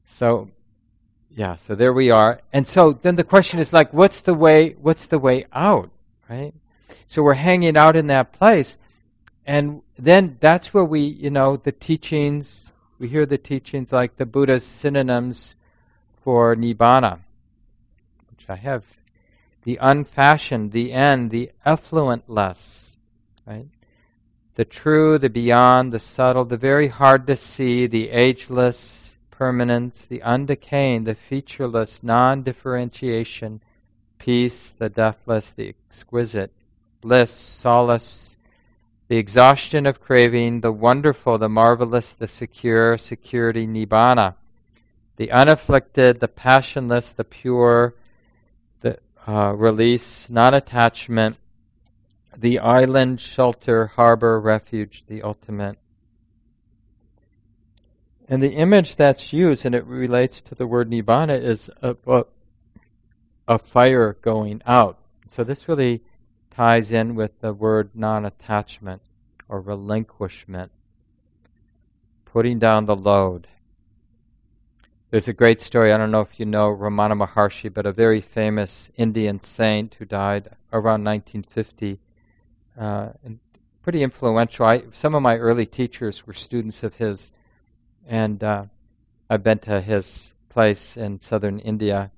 so 0.08 0.50
yeah, 1.36 1.58
so 1.58 1.76
there 1.76 1.92
we 1.92 2.12
are. 2.12 2.40
And 2.54 2.66
so 2.66 2.94
then 2.94 3.16
the 3.16 3.24
question 3.24 3.60
is 3.60 3.74
like 3.74 3.94
what's 3.94 4.22
the 4.22 4.34
way 4.34 4.76
what's 4.82 5.06
the 5.06 5.20
way 5.20 5.46
out, 5.52 5.92
right? 6.30 6.54
So 7.08 7.22
we're 7.22 7.34
hanging 7.34 7.76
out 7.76 7.96
in 7.96 8.08
that 8.08 8.32
place 8.32 8.78
and 9.46 9.82
then 9.98 10.38
that's 10.40 10.74
where 10.74 10.86
we, 10.86 11.02
you 11.02 11.30
know, 11.30 11.58
the 11.58 11.72
teachings, 11.72 12.72
we 12.98 13.10
hear 13.10 13.26
the 13.26 13.38
teachings 13.38 13.92
like 13.92 14.16
the 14.18 14.26
Buddha's 14.26 14.66
synonyms 14.66 15.56
for 16.24 16.56
nibbana, 16.56 17.20
which 18.32 18.50
I 18.50 18.56
have 18.56 18.84
the 19.64 19.78
unfashioned, 19.82 20.72
the 20.72 20.94
end, 20.94 21.32
the 21.32 21.52
effluentless, 21.66 22.98
right? 23.46 23.68
The 24.56 24.66
true, 24.66 25.20
the 25.20 25.30
beyond, 25.30 25.92
the 25.92 26.00
subtle, 26.00 26.46
the 26.46 26.58
very 26.58 26.88
hard 26.88 27.28
to 27.28 27.36
see, 27.36 27.88
the 27.88 28.10
ageless, 28.10 29.15
permanence, 29.38 30.04
the 30.04 30.22
undecaying, 30.22 31.06
the 31.06 31.16
featureless, 31.16 32.02
non 32.04 32.44
differentiation, 32.44 33.62
peace, 34.18 34.70
the 34.78 34.90
deathless, 34.90 35.52
the 35.52 35.70
exquisite, 35.70 36.52
bliss, 37.02 37.32
solace, 37.32 38.38
the 39.08 39.18
exhaustion 39.18 39.86
of 39.86 40.02
craving, 40.02 40.62
the 40.62 40.72
wonderful, 40.72 41.38
the 41.38 41.50
marvelous, 41.50 42.14
the 42.14 42.28
secure, 42.28 42.98
security, 42.98 43.68
nibbana, 43.68 44.36
the 45.18 45.32
unafflicted, 45.32 46.20
the 46.20 46.28
passionless, 46.28 47.10
the 47.10 47.24
pure, 47.24 47.94
the 48.82 48.98
uh, 49.28 49.54
release, 49.54 50.30
non 50.30 50.54
attachment, 50.54 51.36
the 52.38 52.60
island, 52.60 53.20
shelter, 53.20 53.88
harbor, 53.88 54.40
refuge, 54.40 55.04
the 55.08 55.22
ultimate. 55.22 55.78
And 58.28 58.42
the 58.42 58.54
image 58.54 58.96
that's 58.96 59.34
used, 59.34 59.66
and 59.66 59.76
it 59.76 59.86
relates 59.86 60.42
to 60.42 60.56
the 60.56 60.66
word 60.66 60.90
nibbana, 60.90 61.42
is 61.42 61.70
a, 61.82 61.96
a, 62.08 62.26
a 63.48 63.60
fire 63.60 64.18
going 64.22 64.62
out. 64.66 65.00
So 65.28 65.44
this 65.44 65.68
really 65.68 66.02
ties 66.50 66.92
in 66.92 67.16
with 67.16 67.40
the 67.42 67.54
word 67.54 67.92
non 67.94 68.26
attachment 68.26 69.02
or 69.48 69.62
relinquishment, 69.62 70.72
putting 72.26 72.58
down 72.58 72.86
the 72.86 72.96
load. 72.96 73.48
There's 75.12 75.28
a 75.28 75.34
great 75.34 75.62
story, 75.62 75.94
I 75.94 75.98
don't 75.98 76.12
know 76.12 76.22
if 76.22 76.40
you 76.40 76.46
know 76.46 76.76
Ramana 76.76 77.26
Maharshi, 77.26 77.72
but 77.72 77.86
a 77.86 77.92
very 77.92 78.22
famous 78.22 78.90
Indian 78.98 79.40
saint 79.40 79.96
who 79.96 80.06
died 80.06 80.50
around 80.74 81.04
1950. 81.04 82.00
Uh, 82.78 83.10
and 83.24 83.40
pretty 83.86 84.02
influential. 84.02 84.66
I, 84.66 84.84
some 84.92 85.14
of 85.14 85.22
my 85.22 85.38
early 85.38 85.68
teachers 85.68 86.26
were 86.26 86.34
students 86.34 86.82
of 86.84 86.96
his, 86.96 87.32
and 88.06 88.44
uh, 88.44 88.66
I've 89.30 89.44
been 89.44 89.60
to 89.60 89.82
his 89.82 90.34
place 90.50 90.98
in 90.98 91.20
southern 91.20 91.60
India. 91.60 92.12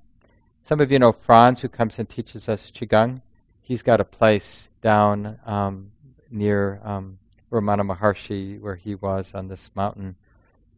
Some 0.62 0.80
of 0.80 0.90
you 0.92 0.98
know 0.98 1.12
Franz, 1.12 1.60
who 1.60 1.68
comes 1.68 1.98
and 1.98 2.08
teaches 2.08 2.48
us 2.48 2.70
Qigong 2.70 3.20
he's 3.68 3.82
got 3.82 4.00
a 4.00 4.04
place 4.04 4.70
down 4.80 5.38
um, 5.44 5.90
near 6.30 6.80
um, 6.82 7.18
Ramana 7.52 7.82
Maharshi, 7.86 8.58
where 8.58 8.76
he 8.76 8.94
was 8.94 9.34
on 9.34 9.48
this 9.48 9.70
mountain 9.74 10.16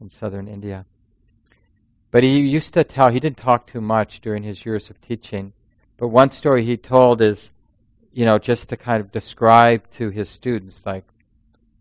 in 0.01 0.11
southern 0.11 0.49
India. 0.49 0.85
But 2.11 2.25
he 2.25 2.41
used 2.41 2.75
to 2.75 2.83
tell, 2.83 3.09
he 3.09 3.21
didn't 3.21 3.37
talk 3.37 3.69
too 3.69 3.81
much 3.81 4.21
during 4.21 4.43
his 4.43 4.67
years 4.67 4.91
of 4.91 5.01
teaching, 5.01 5.53
but 5.99 6.09
one 6.09 6.31
story 6.31 6.65
he 6.65 6.77
told 6.77 7.23
is, 7.23 7.53
you 8.13 8.25
know, 8.25 8.39
just 8.39 8.71
to 8.71 8.77
kind 8.77 9.01
of 9.01 9.13
describe 9.13 9.89
to 9.93 10.11
his 10.11 10.29
students, 10.29 10.85
like, 10.85 11.05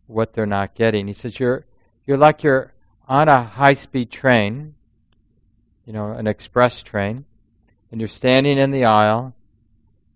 what 0.05 0.33
they're 0.33 0.45
not 0.45 0.75
getting. 0.75 1.07
He 1.07 1.13
says, 1.13 1.39
you're, 1.39 1.65
you're 2.05 2.17
like 2.17 2.43
you're 2.43 2.71
on 3.09 3.27
a 3.27 3.43
high 3.43 3.73
speed 3.73 4.11
train, 4.11 4.75
you 5.83 5.91
know, 5.91 6.11
an 6.11 6.27
express 6.27 6.83
train, 6.83 7.25
and 7.91 7.99
you're 7.99 8.07
standing 8.07 8.59
in 8.59 8.69
the 8.69 8.85
aisle, 8.85 9.33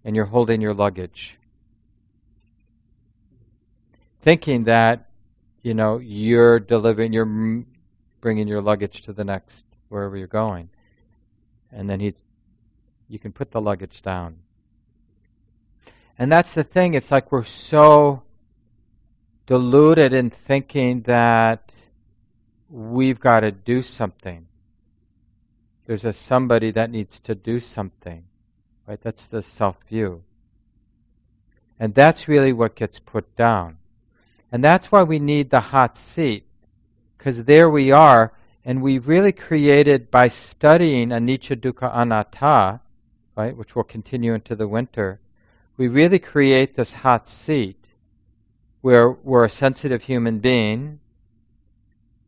and 0.06 0.15
you're 0.15 0.25
holding 0.25 0.62
your 0.62 0.75
luggage. 0.75 1.39
Thinking 4.21 4.65
that, 4.65 5.10
you 5.63 5.73
know, 5.73 5.97
you're 5.97 6.60
delivering, 6.60 7.13
you're 7.13 7.65
bringing 8.21 8.47
your 8.47 8.62
luggage 8.62 9.01
to 9.01 9.13
the 9.13 9.23
next, 9.23 9.65
wherever 9.89 10.15
you're 10.15 10.27
going. 10.27 10.69
And 11.71 11.89
then 11.89 11.99
he's, 11.99 12.23
you 13.10 13.17
can 13.17 13.32
put 13.32 13.49
the 13.49 13.60
luggage 13.60 14.03
down. 14.03 14.38
And 16.19 16.32
that's 16.32 16.53
the 16.53 16.63
thing, 16.63 16.93
it's 16.93 17.10
like 17.10 17.32
we're 17.32 17.43
so 17.43 18.21
deluded 19.47 20.13
in 20.13 20.29
thinking 20.29 21.01
that 21.01 21.72
we've 22.73 23.19
got 23.19 23.41
to 23.41 23.51
do 23.51 23.83
something. 23.83 24.47
There's 25.86 26.05
a 26.05 26.12
somebody 26.12 26.71
that 26.71 26.89
needs 26.89 27.19
to 27.19 27.36
do 27.36 27.59
something. 27.59 28.23
Right? 28.88 28.99
That's 28.99 29.27
the 29.27 29.43
self 29.43 29.77
view. 29.88 30.23
And 31.79 31.93
that's 31.93 32.27
really 32.27 32.51
what 32.51 32.75
gets 32.75 32.97
put 32.97 33.36
down. 33.36 33.77
And 34.51 34.63
that's 34.63 34.91
why 34.91 35.03
we 35.03 35.19
need 35.19 35.49
the 35.49 35.59
hot 35.59 35.95
seat. 35.95 36.45
Because 37.17 37.43
there 37.43 37.69
we 37.69 37.91
are, 37.91 38.33
and 38.65 38.81
we 38.81 38.97
really 38.97 39.31
created 39.31 40.09
by 40.09 40.27
studying 40.27 41.09
anicca 41.09 41.55
dukkha 41.55 41.95
anatta, 41.95 42.81
right, 43.36 43.55
which 43.55 43.75
will 43.75 43.83
continue 43.83 44.33
into 44.33 44.55
the 44.55 44.67
winter, 44.67 45.19
we 45.77 45.88
really 45.88 46.19
create 46.19 46.75
this 46.75 46.93
hot 46.93 47.27
seat 47.27 47.88
where 48.81 49.09
we're 49.09 49.45
a 49.45 49.49
sensitive 49.49 50.03
human 50.03 50.39
being, 50.39 50.99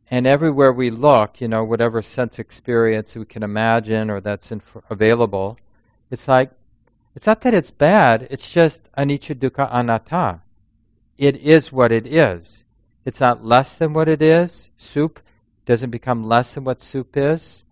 and 0.09 0.27
everywhere 0.27 0.71
we 0.71 0.89
look, 0.89 1.41
you 1.41 1.47
know, 1.47 1.63
whatever 1.63 2.01
sense 2.01 2.37
experience 2.37 3.15
we 3.15 3.25
can 3.25 3.43
imagine 3.43 4.09
or 4.09 4.21
that's 4.21 4.51
inf- 4.51 4.77
available, 4.89 5.57
it's 6.11 6.27
like, 6.27 6.51
it's 7.15 7.25
not 7.25 7.41
that 7.41 7.53
it's 7.53 7.71
bad, 7.71 8.27
it's 8.29 8.49
just 8.51 8.81
anicca 8.97 9.35
dukkha 9.35 9.69
anatta. 9.71 10.41
It 11.17 11.37
is 11.37 11.71
what 11.71 11.91
it 11.91 12.05
is. 12.05 12.65
It's 13.05 13.19
not 13.19 13.45
less 13.45 13.73
than 13.73 13.93
what 13.93 14.09
it 14.09 14.21
is. 14.21 14.69
Soup 14.77 15.19
doesn't 15.65 15.91
become 15.91 16.23
less 16.23 16.53
than 16.53 16.63
what 16.63 16.81
soup 16.81 17.15
is. 17.15 17.63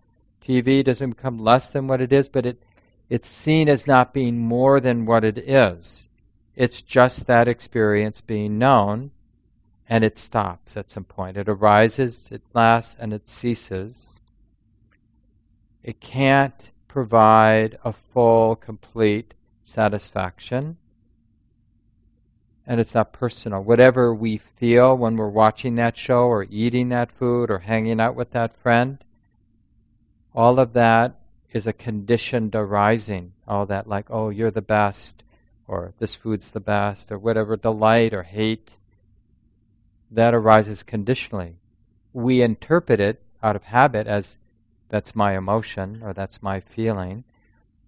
TV 0.42 0.84
doesn't 0.84 1.10
become 1.10 1.38
less 1.38 1.70
than 1.70 1.86
what 1.86 2.00
it 2.00 2.12
is, 2.12 2.28
but 2.28 2.46
it, 2.46 2.62
it's 3.08 3.28
seen 3.28 3.68
as 3.68 3.86
not 3.86 4.14
being 4.14 4.38
more 4.38 4.80
than 4.80 5.06
what 5.06 5.24
it 5.24 5.38
is. 5.38 6.08
It's 6.56 6.82
just 6.82 7.26
that 7.26 7.48
experience 7.48 8.20
being 8.20 8.58
known, 8.58 9.10
and 9.88 10.04
it 10.04 10.18
stops 10.18 10.76
at 10.76 10.90
some 10.90 11.04
point. 11.04 11.36
It 11.36 11.48
arises, 11.48 12.30
it 12.30 12.42
lasts, 12.52 12.96
and 12.98 13.12
it 13.12 13.28
ceases. 13.28 14.20
It 15.82 16.00
can't 16.00 16.70
provide 16.88 17.78
a 17.84 17.92
full, 17.92 18.56
complete 18.56 19.34
satisfaction. 19.62 20.78
And 22.66 22.80
it's 22.80 22.94
not 22.94 23.12
personal. 23.12 23.62
Whatever 23.62 24.14
we 24.14 24.38
feel 24.38 24.96
when 24.96 25.16
we're 25.16 25.28
watching 25.28 25.74
that 25.74 25.98
show 25.98 26.22
or 26.22 26.44
eating 26.44 26.88
that 26.88 27.12
food 27.12 27.50
or 27.50 27.58
hanging 27.58 28.00
out 28.00 28.14
with 28.14 28.30
that 28.30 28.54
friend, 28.54 29.04
all 30.34 30.58
of 30.58 30.72
that 30.72 31.20
is 31.52 31.66
a 31.66 31.74
conditioned 31.74 32.54
arising. 32.54 33.32
All 33.46 33.66
that, 33.66 33.86
like, 33.86 34.06
oh, 34.08 34.30
you're 34.30 34.50
the 34.50 34.62
best, 34.62 35.22
or 35.68 35.92
this 35.98 36.14
food's 36.14 36.50
the 36.52 36.60
best, 36.60 37.12
or 37.12 37.18
whatever, 37.18 37.56
delight 37.56 38.14
or 38.14 38.22
hate, 38.22 38.76
that 40.14 40.34
arises 40.34 40.82
conditionally. 40.82 41.56
We 42.12 42.42
interpret 42.42 43.00
it 43.00 43.20
out 43.42 43.56
of 43.56 43.64
habit 43.64 44.06
as 44.06 44.38
that's 44.88 45.14
my 45.14 45.36
emotion 45.36 46.02
or 46.02 46.12
that's 46.12 46.42
my 46.42 46.60
feeling, 46.60 47.24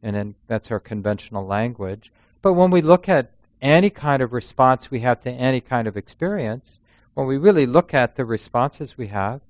and 0.03 0.17
then 0.17 0.35
that's 0.47 0.71
our 0.71 0.81
conventional 0.81 1.47
language. 1.47 2.12
But 2.43 2.55
when 2.55 2.71
we 2.71 2.83
look 2.83 3.09
at 3.09 3.31
any 3.62 3.91
kind 3.91 4.23
of 4.23 4.33
response 4.33 4.91
we 4.91 5.01
have 5.01 5.21
to 5.21 5.31
any 5.31 5.61
kind 5.61 5.89
of 5.89 5.97
experience, 5.97 6.81
when 7.15 7.27
we 7.27 7.39
really 7.39 7.67
look 7.67 7.95
at 7.95 8.17
the 8.17 8.25
responses 8.25 8.99
we 8.99 9.07
have, 9.09 9.41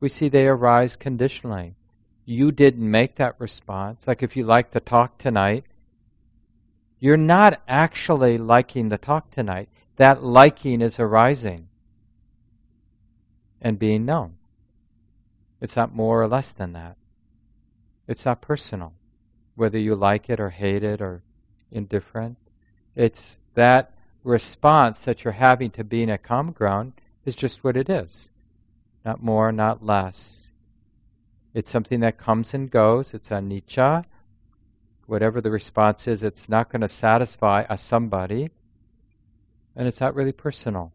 we 0.00 0.08
see 0.08 0.28
they 0.28 0.46
arise 0.46 0.96
conditionally. 0.96 1.74
You 2.24 2.52
didn't 2.52 2.88
make 2.88 3.16
that 3.16 3.34
response. 3.38 4.06
Like 4.06 4.22
if 4.22 4.36
you 4.36 4.44
like 4.44 4.70
the 4.70 4.80
talk 4.80 5.18
tonight, 5.18 5.64
you're 7.00 7.16
not 7.16 7.62
actually 7.66 8.38
liking 8.38 8.88
the 8.88 8.98
talk 8.98 9.30
tonight. 9.30 9.68
That 9.96 10.22
liking 10.22 10.82
is 10.82 11.00
arising 11.00 11.68
and 13.60 13.78
being 13.78 14.04
known. 14.04 14.34
It's 15.60 15.76
not 15.76 15.94
more 15.94 16.22
or 16.22 16.28
less 16.28 16.52
than 16.52 16.72
that. 16.72 16.96
It's 18.06 18.24
not 18.24 18.40
personal, 18.40 18.94
whether 19.54 19.78
you 19.78 19.94
like 19.94 20.30
it 20.30 20.40
or 20.40 20.50
hate 20.50 20.84
it 20.84 21.00
or 21.02 21.22
indifferent. 21.70 22.38
It's 22.94 23.36
that 23.54 23.92
response 24.24 25.00
that 25.00 25.24
you're 25.24 25.32
having 25.32 25.70
to 25.72 25.84
being 25.84 26.10
at 26.10 26.22
common 26.22 26.52
ground 26.52 26.92
is 27.24 27.36
just 27.36 27.62
what 27.64 27.76
it 27.76 27.90
is. 27.90 28.30
Not 29.04 29.22
more, 29.22 29.52
not 29.52 29.84
less. 29.84 30.50
It's 31.54 31.70
something 31.70 32.00
that 32.00 32.18
comes 32.18 32.54
and 32.54 32.70
goes. 32.70 33.14
It's 33.14 33.30
a 33.30 33.34
anicca. 33.34 34.04
Whatever 35.06 35.40
the 35.40 35.50
response 35.50 36.06
is, 36.06 36.22
it's 36.22 36.48
not 36.48 36.70
going 36.70 36.82
to 36.82 36.88
satisfy 36.88 37.64
a 37.68 37.78
somebody. 37.78 38.50
And 39.74 39.88
it's 39.88 40.00
not 40.00 40.14
really 40.14 40.32
personal. 40.32 40.92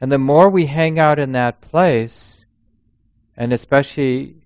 And 0.00 0.12
the 0.12 0.18
more 0.18 0.48
we 0.48 0.66
hang 0.66 0.98
out 0.98 1.18
in 1.18 1.32
that 1.32 1.60
place, 1.60 2.46
and 3.36 3.52
especially 3.52 4.36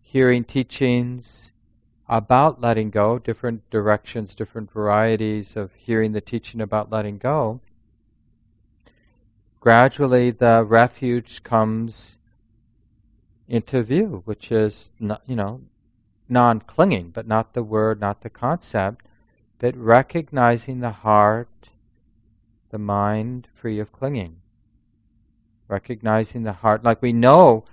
hearing 0.00 0.44
teachings 0.44 1.52
about 2.08 2.60
letting 2.60 2.90
go, 2.90 3.18
different 3.18 3.68
directions, 3.70 4.34
different 4.34 4.70
varieties 4.70 5.56
of 5.56 5.74
hearing 5.74 6.12
the 6.12 6.20
teaching 6.20 6.60
about 6.60 6.90
letting 6.90 7.18
go, 7.18 7.60
gradually 9.60 10.30
the 10.30 10.64
refuge 10.64 11.42
comes 11.42 12.18
into 13.46 13.82
view, 13.82 14.22
which 14.24 14.52
is, 14.52 14.92
not, 14.98 15.22
you 15.26 15.36
know, 15.36 15.62
non 16.28 16.60
clinging, 16.60 17.10
but 17.10 17.26
not 17.26 17.54
the 17.54 17.62
word, 17.62 18.00
not 18.00 18.20
the 18.20 18.30
concept, 18.30 19.06
but 19.58 19.76
recognizing 19.76 20.80
the 20.80 20.90
heart, 20.90 21.70
the 22.70 22.78
mind 22.78 23.48
free 23.54 23.78
of 23.78 23.92
clinging. 23.92 24.36
Recognizing 25.68 26.42
the 26.42 26.52
heart, 26.52 26.82
like 26.82 27.02
we 27.02 27.12
know 27.12 27.64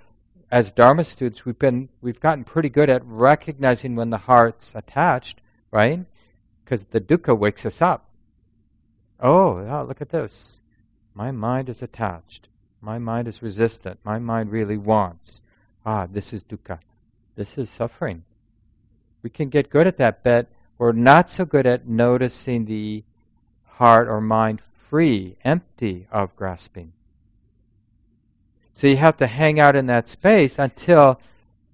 as 0.50 0.72
Dharma 0.72 1.02
students, 1.02 1.44
we've 1.44 1.58
been 1.58 1.88
we've 2.00 2.20
gotten 2.20 2.44
pretty 2.44 2.68
good 2.68 2.88
at 2.90 3.02
recognizing 3.04 3.96
when 3.96 4.10
the 4.10 4.18
heart's 4.18 4.74
attached, 4.74 5.40
right? 5.70 6.04
Because 6.64 6.84
the 6.84 7.00
dukkha 7.00 7.36
wakes 7.36 7.66
us 7.66 7.82
up. 7.82 8.08
Oh, 9.18 9.84
look 9.88 10.00
at 10.00 10.10
this. 10.10 10.60
My 11.14 11.30
mind 11.30 11.68
is 11.68 11.82
attached. 11.82 12.48
My 12.80 12.98
mind 12.98 13.26
is 13.26 13.42
resistant. 13.42 13.98
My 14.04 14.18
mind 14.18 14.52
really 14.52 14.76
wants. 14.76 15.42
Ah, 15.84 16.06
this 16.06 16.32
is 16.32 16.44
dukkha. 16.44 16.78
This 17.34 17.56
is 17.56 17.70
suffering. 17.70 18.24
We 19.22 19.30
can 19.30 19.48
get 19.48 19.70
good 19.70 19.86
at 19.86 19.96
that, 19.96 20.22
but 20.22 20.48
we're 20.78 20.92
not 20.92 21.30
so 21.30 21.44
good 21.44 21.66
at 21.66 21.88
noticing 21.88 22.66
the 22.66 23.02
heart 23.64 24.08
or 24.08 24.20
mind 24.20 24.60
free, 24.60 25.36
empty 25.44 26.06
of 26.12 26.36
grasping. 26.36 26.92
So 28.76 28.88
you 28.88 28.98
have 28.98 29.16
to 29.16 29.26
hang 29.26 29.58
out 29.58 29.74
in 29.74 29.86
that 29.86 30.06
space 30.06 30.58
until 30.58 31.18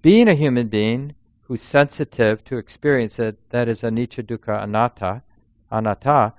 being 0.01 0.29
a 0.29 0.35
human 0.35 0.69
being 0.69 1.15
who's 1.41 1.61
sensitive 1.61 2.45
to 2.45 2.55
experience 2.55 3.19
it, 3.19 3.37
that 3.49 3.67
is 3.67 3.81
anicca 3.81 4.23
dukkha 4.23 4.63
anatta, 4.63 5.21
anatta, 5.69 6.31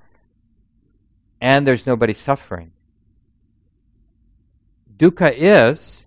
and 1.38 1.66
there's 1.66 1.86
nobody 1.86 2.14
suffering. 2.14 2.72
Dukkha 4.96 5.34
is, 5.36 6.06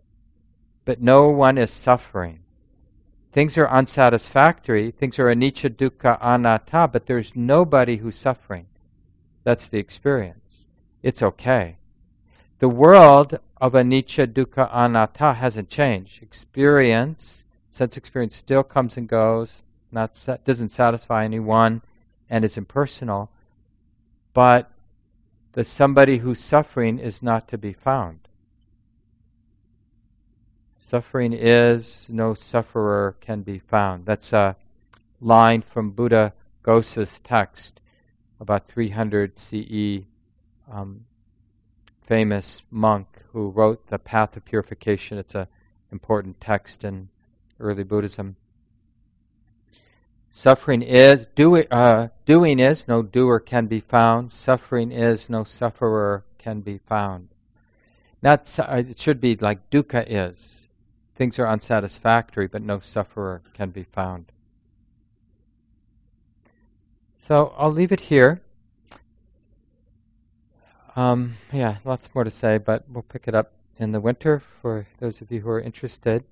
but 0.86 1.04
no 1.04 1.30
one 1.30 1.60
is 1.60 1.70
suffering. 1.70 2.40
Things 3.32 3.60
are 3.60 3.70
unsatisfactory, 3.70 4.90
things 4.90 5.20
are 5.20 5.28
anicca 5.28 5.70
dukkha 5.70 6.18
anatta, 6.20 6.90
but 6.92 7.06
there's 7.06 7.36
nobody 7.36 7.98
who's 7.98 8.18
suffering. 8.18 8.66
That's 9.44 9.68
the 9.68 9.78
experience. 9.78 10.66
It's 11.04 11.22
okay. 11.22 11.78
The 12.58 12.70
world 12.70 13.38
of 13.60 13.74
anicca, 13.74 14.28
dukkha, 14.28 14.70
anatta 14.74 15.34
hasn't 15.34 15.70
changed. 15.70 16.22
Experience, 16.22 17.46
sense 17.70 17.98
experience, 17.98 18.36
still 18.36 18.64
comes 18.64 18.98
and 18.98 19.08
goes, 19.08 19.64
not 19.92 20.14
doesn't 20.46 20.70
satisfy 20.70 21.24
anyone, 21.24 21.82
and 22.30 22.44
is 22.44 22.58
impersonal. 22.58 23.32
But 24.34 24.72
the 25.54 25.64
somebody 25.64 26.20
who's 26.20 26.40
suffering 26.40 27.00
is 27.00 27.24
not 27.24 27.48
to 27.48 27.58
be 27.58 27.74
found. 27.74 28.20
Suffering 30.76 31.34
is, 31.34 32.08
no 32.10 32.34
sufferer 32.34 33.16
can 33.20 33.42
be 33.42 33.60
found. 33.60 34.06
That's 34.06 34.32
a 34.34 34.56
line 35.20 35.62
from 35.62 35.92
Buddha 35.92 36.34
Ghosa's 36.64 37.20
text, 37.20 37.82
about 38.40 38.68
300 38.68 39.38
CE. 39.38 40.06
Um, 40.72 41.06
famous 42.08 42.62
monk 42.72 43.08
who 43.38 43.50
wrote 43.50 43.86
The 43.86 44.00
Path 44.00 44.36
of 44.36 44.44
Purification. 44.46 45.20
It's 45.20 45.36
an 45.36 45.46
important 45.92 46.42
text 46.42 46.84
in 46.84 47.10
early 47.60 47.84
Buddhism. 47.84 48.36
Suffering 50.32 50.82
is, 50.82 51.28
do, 51.36 51.56
uh, 51.56 52.08
doing 52.26 52.60
is, 52.60 52.88
no 52.88 53.04
doer 53.04 53.40
can 53.40 53.68
be 53.68 53.80
found. 53.80 54.34
Suffering 54.34 54.92
is, 54.92 55.30
no 55.30 55.44
sufferer 55.44 56.26
can 56.40 56.62
be 56.62 56.80
found. 56.80 57.30
Not, 58.24 58.52
uh, 58.58 58.78
it 58.90 58.98
should 58.98 59.22
be 59.22 59.36
like 59.36 59.70
dukkha 59.70 60.04
is. 60.08 60.68
Things 61.14 61.38
are 61.38 61.48
unsatisfactory, 61.48 62.48
but 62.48 62.64
no 62.64 62.80
sufferer 62.80 63.44
can 63.54 63.70
be 63.70 63.84
found. 63.84 64.32
So 67.20 67.54
I'll 67.56 67.72
leave 67.72 67.92
it 67.92 68.00
here. 68.00 68.42
Um, 70.98 71.38
yeah, 71.54 71.78
lots 71.86 72.10
more 72.16 72.24
to 72.24 72.32
say, 72.32 72.58
but 72.58 72.84
we'll 72.90 73.04
pick 73.04 73.28
it 73.28 73.36
up 73.36 73.54
in 73.78 73.92
the 73.92 74.02
winter 74.02 74.42
for 74.62 74.88
those 75.00 75.22
of 75.22 75.32
you 75.32 75.42
who 75.42 75.50
are 75.52 75.62
interested. 75.62 76.24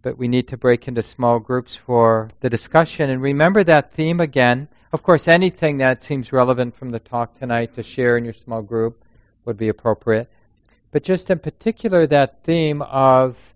But 0.00 0.16
we 0.16 0.28
need 0.28 0.48
to 0.48 0.56
break 0.56 0.88
into 0.88 1.02
small 1.02 1.38
groups 1.38 1.76
for 1.76 2.30
the 2.40 2.48
discussion. 2.48 3.10
And 3.10 3.20
remember 3.20 3.62
that 3.64 3.92
theme 3.92 4.20
again. 4.20 4.68
Of 4.94 5.02
course, 5.02 5.28
anything 5.28 5.76
that 5.78 6.02
seems 6.02 6.32
relevant 6.32 6.74
from 6.74 6.88
the 6.88 7.00
talk 7.00 7.38
tonight 7.38 7.74
to 7.74 7.82
share 7.82 8.16
in 8.16 8.24
your 8.24 8.32
small 8.32 8.62
group 8.62 9.04
would 9.44 9.58
be 9.58 9.68
appropriate. 9.68 10.30
But 10.90 11.04
just 11.04 11.28
in 11.28 11.38
particular, 11.38 12.06
that 12.06 12.44
theme 12.44 12.80
of 12.80 13.52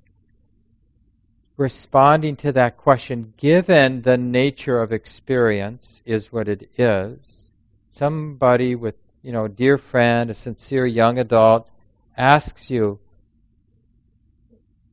responding 1.56 2.36
to 2.36 2.52
that 2.52 2.76
question, 2.76 3.32
given 3.38 4.02
the 4.02 4.18
nature 4.18 4.82
of 4.82 4.92
experience 4.92 6.02
is 6.04 6.30
what 6.30 6.46
it 6.46 6.68
is, 6.76 7.54
somebody 7.88 8.74
with 8.74 8.96
you 9.22 9.32
know, 9.32 9.48
dear 9.48 9.78
friend, 9.78 10.30
a 10.30 10.34
sincere 10.34 10.86
young 10.86 11.18
adult, 11.18 11.68
asks 12.16 12.70
you, 12.70 12.98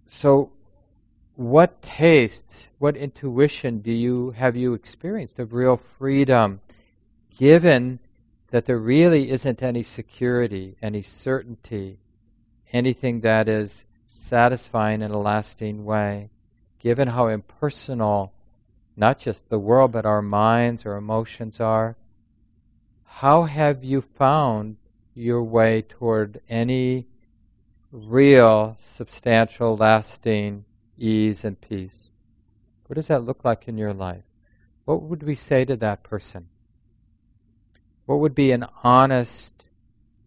so 0.07 0.51
what 1.35 1.81
taste, 1.81 2.69
what 2.79 2.95
intuition 2.95 3.79
do 3.79 3.91
you 3.91 4.31
have 4.31 4.55
you 4.55 4.73
experienced 4.73 5.39
of 5.39 5.53
real 5.53 5.77
freedom, 5.77 6.61
given 7.37 7.99
that 8.51 8.65
there 8.65 8.79
really 8.79 9.29
isn't 9.29 9.61
any 9.61 9.83
security, 9.83 10.77
any 10.81 11.01
certainty, 11.01 11.99
anything 12.71 13.21
that 13.21 13.49
is 13.49 13.83
satisfying 14.07 15.01
in 15.01 15.11
a 15.11 15.19
lasting 15.19 15.83
way, 15.83 16.29
given 16.79 17.09
how 17.09 17.27
impersonal 17.27 18.31
not 18.95 19.19
just 19.19 19.49
the 19.49 19.59
world 19.59 19.91
but 19.91 20.05
our 20.05 20.21
minds 20.21 20.85
or 20.85 20.95
emotions 20.95 21.59
are, 21.59 21.97
how 23.19 23.43
have 23.43 23.81
you 23.81 24.01
found 24.01 24.75
your 25.13 25.41
way 25.41 25.81
toward 25.81 26.41
any 26.49 27.07
real, 27.89 28.77
substantial, 28.83 29.77
lasting 29.77 30.65
ease 30.97 31.45
and 31.45 31.61
peace? 31.61 32.13
What 32.87 32.95
does 32.95 33.07
that 33.07 33.23
look 33.23 33.45
like 33.45 33.69
in 33.69 33.77
your 33.77 33.93
life? 33.93 34.25
What 34.83 35.01
would 35.01 35.23
we 35.23 35.33
say 35.33 35.63
to 35.63 35.77
that 35.77 36.03
person? 36.03 36.49
What 38.05 38.19
would 38.19 38.35
be 38.35 38.51
an 38.51 38.65
honest, 38.83 39.63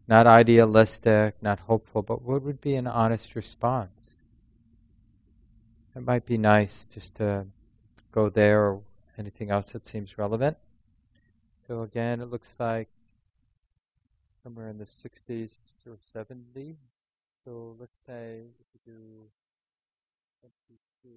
not 0.08 0.26
idealistic, 0.26 1.34
not 1.42 1.60
hopeful, 1.60 2.00
but 2.00 2.22
what 2.22 2.40
would 2.42 2.62
be 2.62 2.74
an 2.74 2.86
honest 2.86 3.34
response? 3.34 4.14
it 5.94 6.06
might 6.06 6.24
be 6.24 6.38
nice 6.38 6.86
just 6.86 7.16
to 7.16 7.44
go 8.12 8.30
there 8.30 8.64
or 8.64 8.80
anything 9.18 9.50
else 9.50 9.72
that 9.72 9.86
seems 9.86 10.16
relevant. 10.16 10.56
So 11.68 11.82
again, 11.82 12.20
it 12.22 12.30
looks 12.30 12.54
like 12.58 12.88
somewhere 14.42 14.70
in 14.70 14.78
the 14.78 14.86
60s 14.86 15.86
or 15.86 15.98
70. 16.00 16.78
So 17.44 17.76
let's 17.78 17.98
say 18.06 18.44
if 18.58 18.64
we 18.72 18.80
do 18.90 19.28
22, 20.40 21.10